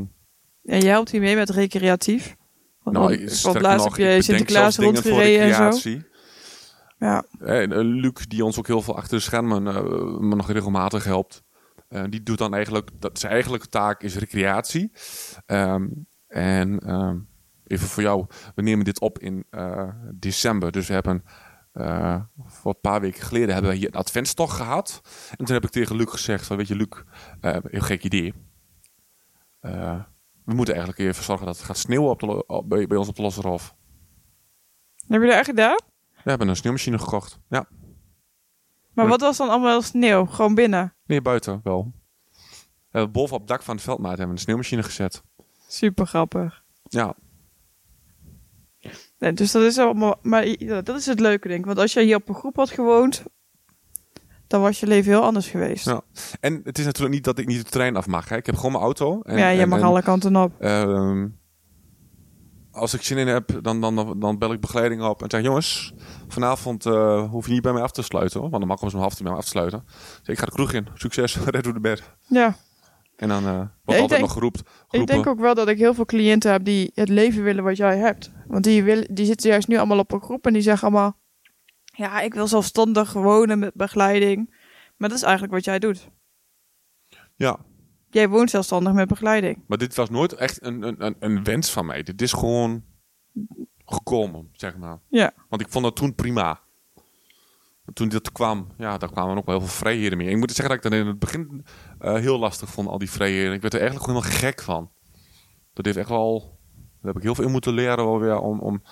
En 0.64 0.80
jij 0.80 0.90
helpt 0.90 1.12
hier 1.12 1.22
mee 1.22 1.36
met 1.36 1.50
recreatief. 1.50 2.36
Want, 2.84 2.98
nou, 2.98 3.14
ik- 3.14 3.20
want 3.44 3.62
laatst 3.62 3.86
nog, 3.86 3.98
heb 3.98 4.06
je 4.16 4.22
Sinterklaas 4.22 4.78
rondgereden 4.78 5.42
en 5.42 5.74
zo. 5.74 6.00
Ja. 6.98 7.24
En, 7.40 7.72
eh, 7.72 7.80
Luc, 7.82 8.26
die 8.28 8.46
ons 8.46 8.58
ook 8.60 8.68
heel 8.68 8.82
veel 8.82 8.96
achter 8.98 9.18
de 9.18 9.24
schermen 9.24 9.64
me 10.28 10.36
nog 10.36 10.52
regelmatig 10.52 11.04
helpt. 11.04 11.44
eh, 11.88 12.04
die 12.10 12.24
doet 12.24 12.38
dan 12.38 12.54
eigenlijk, 12.54 12.90
dat 13.00 13.20
zijn 13.20 13.32
eigenlijke 13.34 13.68
taak 13.68 14.02
is 14.04 14.16
recreatie. 14.18 14.92
Ehm, 15.46 15.88
en 16.28 16.80
ehm, 16.80 17.18
even 17.68 17.88
voor 17.88 18.04
jou, 18.04 18.26
we 18.56 18.62
nemen 18.62 18.86
dit 18.86 19.00
op 19.00 19.20
in 19.20 19.46
december. 20.14 20.72
Dus 20.72 20.88
we 20.88 20.94
hebben 20.94 21.24
eh, 21.74 22.22
voor 22.46 22.74
een 22.74 22.82
paar 22.82 23.02
weken 23.02 23.22
geleden 23.24 23.54
hebben 23.54 23.72
we 23.72 23.78
hier 23.78 23.88
een 23.88 23.94
adventstocht 24.00 24.56
gehad. 24.58 25.02
En 25.38 25.46
toen 25.46 25.56
heb 25.56 25.64
ik 25.64 25.70
tegen 25.70 25.96
Luc 25.96 26.10
gezegd 26.12 26.46
van, 26.48 26.58
weet 26.58 26.68
je 26.68 26.76
Luc, 26.76 26.88
eh 27.42 27.58
heel 27.64 27.82
gek 27.82 28.04
idee. 28.04 28.34
Eh, 29.60 30.00
we 30.46 30.54
moeten 30.54 30.76
eigenlijk 30.76 31.04
even 31.10 31.24
zorgen 31.24 31.46
dat 31.46 31.56
het 31.58 31.66
gaat 31.66 31.78
sneeuwen 31.78 32.10
op 32.10 32.20
de, 32.20 32.46
op- 32.46 32.70
bij, 32.70 32.88
bij 32.88 32.98
ons 32.98 33.08
op 33.08 33.16
de 33.16 33.22
Losserhof. 33.22 33.76
Heb 35.08 35.22
je 35.22 35.28
dat 35.28 35.36
echt 35.38 35.46
gedaan? 35.46 35.76
We 36.24 36.30
hebben 36.30 36.48
een 36.48 36.56
sneeuwmachine 36.56 37.00
gekocht. 37.00 37.40
Ja, 37.50 37.68
Maar 38.94 39.08
wat 39.08 39.22
was 39.22 39.38
dan 39.38 39.50
allemaal 39.50 39.82
sneeuw? 39.82 40.26
Gewoon 40.26 40.56
binnen? 40.56 40.96
Nee, 41.06 41.22
buiten 41.22 41.60
wel. 41.64 41.92
We 42.32 43.00
hebben 43.00 43.12
boven 43.12 43.34
op 43.34 43.40
het 43.40 43.50
dak 43.50 43.62
van 43.64 43.76
het 43.76 43.84
veldmaat 43.84 44.10
hebben 44.10 44.28
we 44.28 44.34
een 44.34 44.40
sneeuwmachine 44.40 44.84
gezet. 44.84 45.24
Super 45.68 46.08
grappig. 46.08 46.64
Ja, 46.84 47.16
Nee, 49.24 49.34
dus 49.34 49.52
dat 49.52 49.64
is 49.64 49.78
allemaal. 49.78 50.16
Maar 50.22 50.56
dat 50.84 50.98
is 50.98 51.06
het 51.06 51.20
leuke, 51.20 51.48
denk 51.48 51.60
ik. 51.60 51.66
Want 51.66 51.78
als 51.78 51.94
jij 51.94 52.04
hier 52.04 52.16
op 52.16 52.30
een 52.30 52.36
groep 52.36 52.56
had 52.56 52.70
gewoond, 52.70 53.24
dan 54.48 54.62
was 54.62 54.80
je 54.80 54.88
leven 54.88 55.12
heel 55.12 55.24
anders 55.24 55.48
geweest. 55.48 55.86
Ja. 55.86 56.02
en 56.40 56.62
het 56.64 56.78
is 56.78 56.86
natuurlijk 56.86 57.14
niet 57.14 57.24
dat 57.24 57.38
ik 57.38 57.48
niet 57.48 57.64
de 57.64 57.70
trein 57.70 57.96
af 57.96 58.08
mag. 58.08 58.30
Hè. 58.30 58.36
Ik 58.36 58.46
heb 58.46 58.56
gewoon 58.56 58.72
mijn 58.72 58.84
auto. 58.84 59.22
En, 59.22 59.38
ja, 59.38 59.50
je 59.50 59.66
mag 59.66 59.80
en, 59.80 59.86
alle 59.86 60.02
kanten 60.02 60.36
op. 60.36 60.52
ehm, 60.60 61.28
als 62.72 62.94
ik 62.94 63.02
zin 63.02 63.18
in 63.18 63.28
heb, 63.28 63.60
dan, 63.62 63.82
dan, 63.82 64.20
dan 64.20 64.38
bel 64.38 64.54
ik 64.54 64.60
begeleiding 64.60 65.02
op 65.02 65.24
en 65.24 65.30
zeg 65.30 65.42
jongens, 65.42 65.94
vanavond 66.28 66.86
eh, 66.86 67.30
hoef 67.30 67.46
je 67.46 67.52
niet 67.52 67.62
bij 67.62 67.74
mij 67.74 67.82
af 67.82 67.92
te 67.92 68.02
sluiten. 68.02 68.40
Hoor, 68.40 68.50
want 68.50 68.60
dan 68.62 68.70
mag 68.70 68.78
ik 68.78 68.84
om 68.84 68.90
zo'n 68.90 69.00
half 69.00 69.14
tien 69.14 69.24
bij 69.24 69.32
mij 69.32 69.42
af 69.42 69.48
te 69.48 69.52
sluiten. 69.52 69.84
Dus 70.20 70.28
ik 70.28 70.40
ga 70.40 70.46
de 70.46 70.52
kroeg 70.52 70.74
in. 70.74 70.88
Succes, 70.94 71.38
red 71.46 71.64
door 71.64 71.74
de 71.74 71.80
bed. 71.80 72.04
Ja. 72.28 72.56
En 73.16 73.28
dan 73.28 73.46
eh, 73.46 73.56
wordt 73.56 73.70
ik 73.84 73.90
altijd 73.90 74.10
denk- 74.10 74.22
nog 74.22 74.32
geroept, 74.32 74.64
Ik 74.90 75.08
denk 75.08 75.28
ook 75.28 75.40
wel 75.40 75.56
dat 75.56 75.68
ik 75.68 75.78
heel 75.78 75.94
veel 75.94 76.06
cliënten 76.06 76.52
heb 76.52 76.64
die 76.66 76.92
het 76.94 77.10
leven 77.10 77.44
willen 77.44 77.64
wat 77.64 77.78
jij 77.78 77.98
hebt. 77.98 78.32
Want 78.48 78.64
die, 78.64 78.84
willen, 78.84 79.16
die 79.16 79.26
zitten 79.26 79.50
juist 79.50 79.68
nu 79.68 79.78
allemaal 79.78 80.00
op 80.00 80.12
een 80.12 80.22
groep 80.22 80.46
en 80.46 80.54
die 80.54 80.62
zeggen 80.62 80.88
allemaal... 80.88 81.22
Ja, 81.84 82.22
ik 82.22 82.34
wil 82.34 82.48
zelfstandig 82.48 83.14
wonen 83.14 83.60
met 83.60 83.74
begeleiding. 83.74 84.56
Maar 84.98 85.10
dat 85.10 85.18
is 85.18 85.24
eigenlijk 85.24 85.54
wat 85.54 85.66
jij 85.66 85.80
doet. 85.80 86.10
Ja, 87.36 87.60
Jij 88.10 88.30
woont 88.30 88.50
zelfstandig 88.50 88.94
met 88.94 89.08
begeleiding. 89.08 89.64
maar 89.68 89.78
dit 89.78 89.96
was 89.96 90.10
nooit 90.10 90.34
echt 90.34 90.64
een, 90.64 90.82
een, 90.82 91.06
een, 91.06 91.16
een 91.20 91.44
wens 91.44 91.72
van 91.72 91.86
mij. 91.86 92.04
Dit 92.04 92.22
is 92.22 92.34
gewoon 92.34 92.84
gekomen, 93.86 94.50
zeg 94.52 94.78
maar. 94.78 95.00
Ja. 95.10 95.32
Want 95.50 95.62
ik 95.62 95.70
vond 95.70 95.84
dat 95.84 95.96
toen 95.96 96.16
prima. 96.16 96.62
Toen 97.94 98.10
dit 98.10 98.32
kwam, 98.32 98.68
ja, 98.78 98.98
daar 98.98 99.12
kwamen 99.12 99.38
ook 99.38 99.46
wel 99.46 99.58
heel 99.58 99.68
veel 99.68 99.78
vrijheden 99.78 100.18
mee. 100.18 100.28
Ik 100.30 100.38
moet 100.38 100.52
zeggen 100.52 100.76
dat 100.76 100.86
ik 100.86 100.92
dat 100.92 101.00
in 101.00 101.08
het 101.08 101.20
begin 101.20 101.66
eh, 102.00 102.14
heel 102.16 102.40
lastig 102.40 102.70
vond, 102.70 102.88
al 102.88 102.98
die 102.98 103.10
vrijheden. 103.12 103.54
Ik 103.54 103.62
werd 103.62 103.74
er 103.74 103.80
eigenlijk 103.80 104.10
gewoon 104.10 104.24
helemaal 104.24 104.50
gek 104.50 104.62
van. 104.62 104.92
Dat 105.74 105.86
heeft 105.86 105.98
echt 105.98 106.10
wel... 106.10 106.60
Daar 106.76 107.14
heb 107.14 107.16
ik 107.16 107.24
heel 107.24 107.36
veel 107.36 107.46
in 107.46 107.52
moeten 107.52 107.74
leren 107.74 108.06
wel 108.06 108.20
weer 108.20 108.40
om, 108.40 108.60
om, 108.60 108.84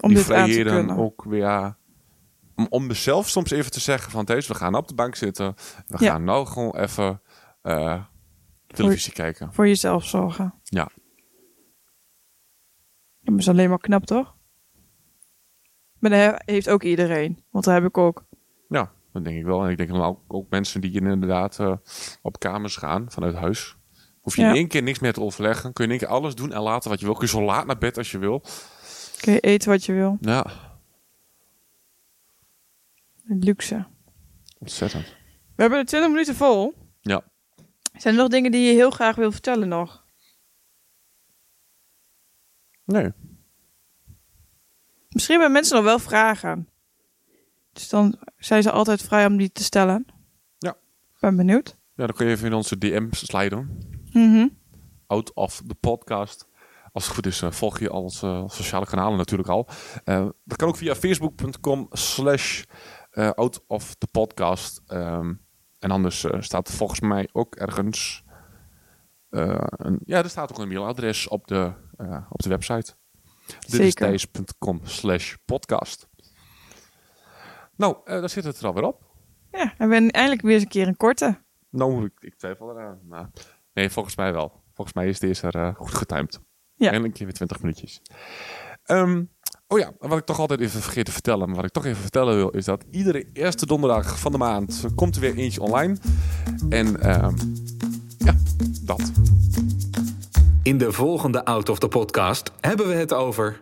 Om 0.00 0.08
die 0.08 0.18
vrijheden 0.18 0.90
ook 0.90 1.24
weer... 1.24 1.76
Om, 2.54 2.66
om 2.70 2.86
mezelf 2.86 3.28
soms 3.28 3.50
even 3.50 3.70
te 3.70 3.80
zeggen 3.80 4.10
van... 4.10 4.24
Deze, 4.24 4.52
we 4.52 4.58
gaan 4.58 4.74
op 4.74 4.88
de 4.88 4.94
bank 4.94 5.14
zitten. 5.14 5.54
We 5.86 6.04
Ja. 6.04 6.10
gaan 6.10 6.24
nou 6.24 6.46
gewoon 6.46 6.76
even 6.76 7.22
eh, 7.62 8.02
televisie 8.66 9.12
kijken. 9.12 9.52
Voor 9.52 9.66
jezelf 9.66 10.04
zorgen. 10.04 10.54
Ja. 10.62 10.88
Dat 13.20 13.38
is 13.38 13.48
alleen 13.48 13.68
maar 13.68 13.78
knap, 13.78 14.04
toch? 14.04 14.35
Maar 16.08 16.30
dat 16.32 16.42
heeft 16.44 16.68
ook 16.68 16.82
iedereen. 16.82 17.44
Want 17.50 17.64
dat 17.64 17.74
heb 17.74 17.84
ik 17.84 17.98
ook. 17.98 18.24
Ja, 18.68 18.92
Dat 19.12 19.24
denk 19.24 19.36
ik 19.38 19.44
wel. 19.44 19.64
En 19.64 19.70
ik 19.70 19.76
denk 19.76 19.88
dan 19.88 20.02
ook, 20.02 20.20
ook 20.28 20.50
mensen 20.50 20.80
die 20.80 20.92
inderdaad 20.92 21.58
eh, 21.58 21.76
op 22.22 22.38
kamers 22.38 22.76
gaan 22.76 23.10
vanuit 23.10 23.34
huis. 23.34 23.76
Hoef 24.20 24.36
je 24.36 24.42
Ja. 24.42 24.48
in 24.48 24.54
één 24.54 24.68
keer 24.68 24.82
niks 24.82 24.98
meer 24.98 25.12
te 25.12 25.20
overleggen. 25.20 25.72
Kun 25.72 25.84
je 25.86 25.92
in 25.92 25.98
één 25.98 26.08
keer 26.08 26.16
alles 26.18 26.34
doen 26.34 26.52
en 26.52 26.60
laten 26.60 26.90
wat 26.90 26.98
je 27.00 27.04
wil. 27.06 27.14
Kun 27.14 27.24
je 27.24 27.30
zo 27.30 27.42
laat 27.42 27.66
naar 27.66 27.78
bed 27.78 27.98
als 27.98 28.10
je 28.10 28.18
wil. 28.18 28.42
Kun 29.20 29.32
je 29.32 29.40
eten 29.40 29.70
wat 29.70 29.84
je 29.84 29.92
wil. 29.92 30.16
Ja, 30.20 30.46
Luxe. 33.24 33.86
ontzettend. 34.58 35.04
We 35.54 35.62
hebben 35.62 35.78
de 35.78 35.84
20 35.86 36.10
minuten 36.10 36.34
vol. 36.34 36.74
Ja. 37.00 37.22
Zijn 37.96 38.14
er 38.14 38.20
nog 38.20 38.30
dingen 38.30 38.50
die 38.50 38.66
je 38.66 38.72
heel 38.74 38.90
graag 38.90 39.16
wil 39.16 39.32
vertellen 39.32 39.68
nog? 39.68 40.04
Nee. 42.84 43.12
Misschien 45.16 45.36
hebben 45.36 45.54
mensen 45.54 45.76
nog 45.76 45.84
wel 45.84 45.98
vragen. 45.98 46.68
Dus 47.72 47.88
dan 47.88 48.18
zijn 48.38 48.62
ze 48.62 48.70
altijd 48.70 49.02
vrij 49.02 49.26
om 49.26 49.36
die 49.36 49.52
te 49.52 49.64
stellen. 49.64 50.06
Ja. 50.58 50.76
Ben 51.20 51.36
benieuwd. 51.36 51.76
Ja, 51.94 52.06
dan 52.06 52.16
kun 52.16 52.26
je 52.26 52.32
even 52.32 52.46
in 52.46 52.52
onze 52.52 52.78
DM 52.78 53.06
sliden. 53.10 53.78
Mhm. 54.12 54.48
Out 55.06 55.34
of 55.34 55.62
the 55.66 55.74
podcast. 55.74 56.48
Als 56.92 57.04
het 57.04 57.14
goed 57.14 57.26
is, 57.26 57.42
eh, 57.42 57.50
volg 57.50 57.78
je 57.78 57.90
al 57.90 58.02
onze 58.02 58.44
sociale 58.46 58.86
kanalen 58.86 59.18
natuurlijk 59.18 59.48
al. 59.48 59.68
Eh, 60.04 60.26
dat 60.44 60.56
kan 60.56 60.68
ook 60.68 60.76
via 60.76 60.94
facebook.com 60.94 61.86
slash 61.90 62.62
eh, 63.10 63.30
out 63.30 63.64
of 63.66 63.94
the 63.94 64.06
podcast. 64.06 64.82
Ehm, 64.86 65.34
en 65.78 65.90
anders 65.90 66.26
staat 66.38 66.70
volgens 66.70 67.00
mij 67.00 67.28
ook 67.32 67.54
ergens... 67.54 68.24
een, 69.30 70.00
ja, 70.04 70.18
er 70.22 70.30
staat 70.30 70.50
ook 70.50 70.58
een 70.58 70.68
mailadres 70.68 71.28
op 71.28 71.46
de, 71.46 71.72
op 72.28 72.42
de 72.42 72.48
website. 72.48 72.94
Dit 73.46 73.64
is 73.64 73.74
Zeker. 73.76 74.06
thijs.com 74.06 74.80
slash 74.82 75.34
podcast. 75.44 76.08
Nou, 77.76 77.96
eh 78.04 78.20
daar 78.20 78.30
zit 78.30 78.44
het 78.44 78.58
er 78.58 78.66
alweer 78.66 78.84
op. 78.84 79.04
Ja, 79.52 79.74
en 79.78 79.88
we 79.88 79.94
eindelijk 79.94 80.42
weer 80.42 80.54
eens 80.54 80.62
een 80.62 80.68
keer 80.68 80.86
een 80.86 80.96
korte. 80.96 81.40
Nou, 81.70 82.04
ik, 82.04 82.12
ik 82.18 82.34
twijfel 82.34 82.70
eraan. 82.70 82.98
Maar 83.08 83.30
nee, 83.72 83.90
volgens 83.90 84.16
mij 84.16 84.32
wel. 84.32 84.62
Volgens 84.74 84.96
mij 84.96 85.08
is 85.08 85.18
deze 85.18 85.46
er 85.46 85.54
eh, 85.54 85.74
goed 85.74 85.94
getimed. 85.94 86.40
Ja. 86.74 86.90
En 86.92 87.04
een 87.04 87.12
keer 87.12 87.26
weer 87.26 87.34
20 87.34 87.60
minuutjes. 87.60 88.02
Ehm, 88.84 89.24
oh 89.66 89.78
ja, 89.78 89.92
wat 89.98 90.18
ik 90.18 90.24
toch 90.24 90.38
altijd 90.38 90.60
even 90.60 90.80
vergeet 90.80 91.04
te 91.04 91.12
vertellen. 91.12 91.46
Maar 91.46 91.56
wat 91.56 91.64
ik 91.64 91.72
toch 91.72 91.84
even 91.84 92.02
vertellen 92.02 92.36
wil, 92.36 92.48
is 92.48 92.64
dat 92.64 92.84
iedere 92.90 93.28
eerste 93.32 93.66
donderdag 93.66 94.18
van 94.18 94.32
de 94.32 94.38
maand 94.38 94.84
komt 94.94 95.14
er 95.14 95.20
weer 95.20 95.36
eentje 95.36 95.60
online. 95.60 95.96
En 96.68 97.00
ehm, 97.00 97.36
ja, 98.18 98.34
dat. 98.82 99.12
In 100.66 100.78
de 100.78 100.92
volgende 100.92 101.44
Out 101.44 101.68
of 101.68 101.78
the 101.78 101.88
Podcast 101.88 102.50
hebben 102.60 102.88
we 102.88 102.94
het 102.94 103.12
over... 103.12 103.60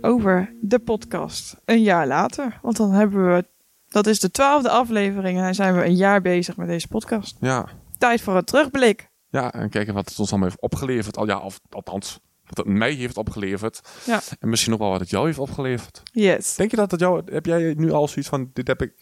Over 0.00 0.54
de 0.60 0.78
podcast. 0.78 1.56
Een 1.64 1.82
jaar 1.82 2.06
later. 2.06 2.58
Want 2.62 2.76
dan 2.76 2.90
hebben 2.90 3.34
we... 3.34 3.44
Dat 3.88 4.06
is 4.06 4.20
de 4.20 4.30
twaalfde 4.30 4.70
aflevering 4.70 5.38
en 5.38 5.44
dan 5.44 5.54
zijn 5.54 5.74
we 5.74 5.84
een 5.84 5.96
jaar 5.96 6.20
bezig 6.20 6.56
met 6.56 6.66
deze 6.68 6.88
podcast. 6.88 7.36
Ja. 7.40 7.68
Tijd 7.98 8.20
voor 8.20 8.36
een 8.36 8.44
terugblik. 8.44 9.10
ja, 9.30 9.52
en 9.52 9.70
kijken 9.70 9.94
wat 9.94 10.08
het 10.08 10.18
ons 10.18 10.30
allemaal 10.30 10.48
heeft 10.48 10.60
opgeleverd. 10.62 11.16
Al, 11.16 11.26
ja, 11.26 11.38
of 11.38 11.60
althans, 11.70 12.20
wat 12.44 12.56
het 12.56 12.66
mij 12.66 12.92
heeft 12.92 13.16
opgeleverd. 13.16 13.80
Ja. 14.06 14.20
En 14.38 14.48
misschien 14.48 14.72
ook 14.72 14.78
wel 14.78 14.90
wat 14.90 15.00
het 15.00 15.10
jou 15.10 15.26
heeft 15.26 15.38
opgeleverd. 15.38 16.02
Yes. 16.12 16.54
Denk 16.54 16.70
je 16.70 16.76
dat 16.76 16.90
het 16.90 17.00
jou... 17.00 17.22
Heb 17.32 17.46
jij 17.46 17.74
nu 17.76 17.92
al 17.92 18.08
zoiets 18.08 18.28
van, 18.28 18.50
dit 18.52 18.66
heb 18.66 18.82
ik 18.82 18.92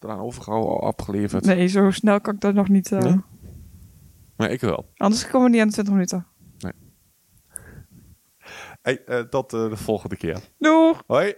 eraan 0.00 0.20
overgehouden, 0.20 0.80
opgeleverd? 0.80 1.44
Nee, 1.44 1.66
zo 1.66 1.90
snel 1.90 2.20
kan 2.20 2.34
ik 2.34 2.40
dat 2.40 2.54
nog 2.54 2.68
niet... 2.68 2.92
eh, 2.92 2.98
Nee? 3.02 3.20
Maar 4.36 4.50
ik 4.50 4.60
wel. 4.60 4.90
Anders 4.96 5.26
komen 5.28 5.46
we 5.46 5.52
niet 5.52 5.60
aan 5.60 5.66
de 5.66 5.72
20 5.72 5.94
minuten. 5.94 6.26
Hey, 8.82 9.04
eh, 9.04 9.20
tot 9.20 9.52
eh, 9.52 9.68
de 9.68 9.76
volgende 9.76 10.16
keer. 10.16 10.38
Doeg! 10.58 11.02
Hoi! 11.06 11.34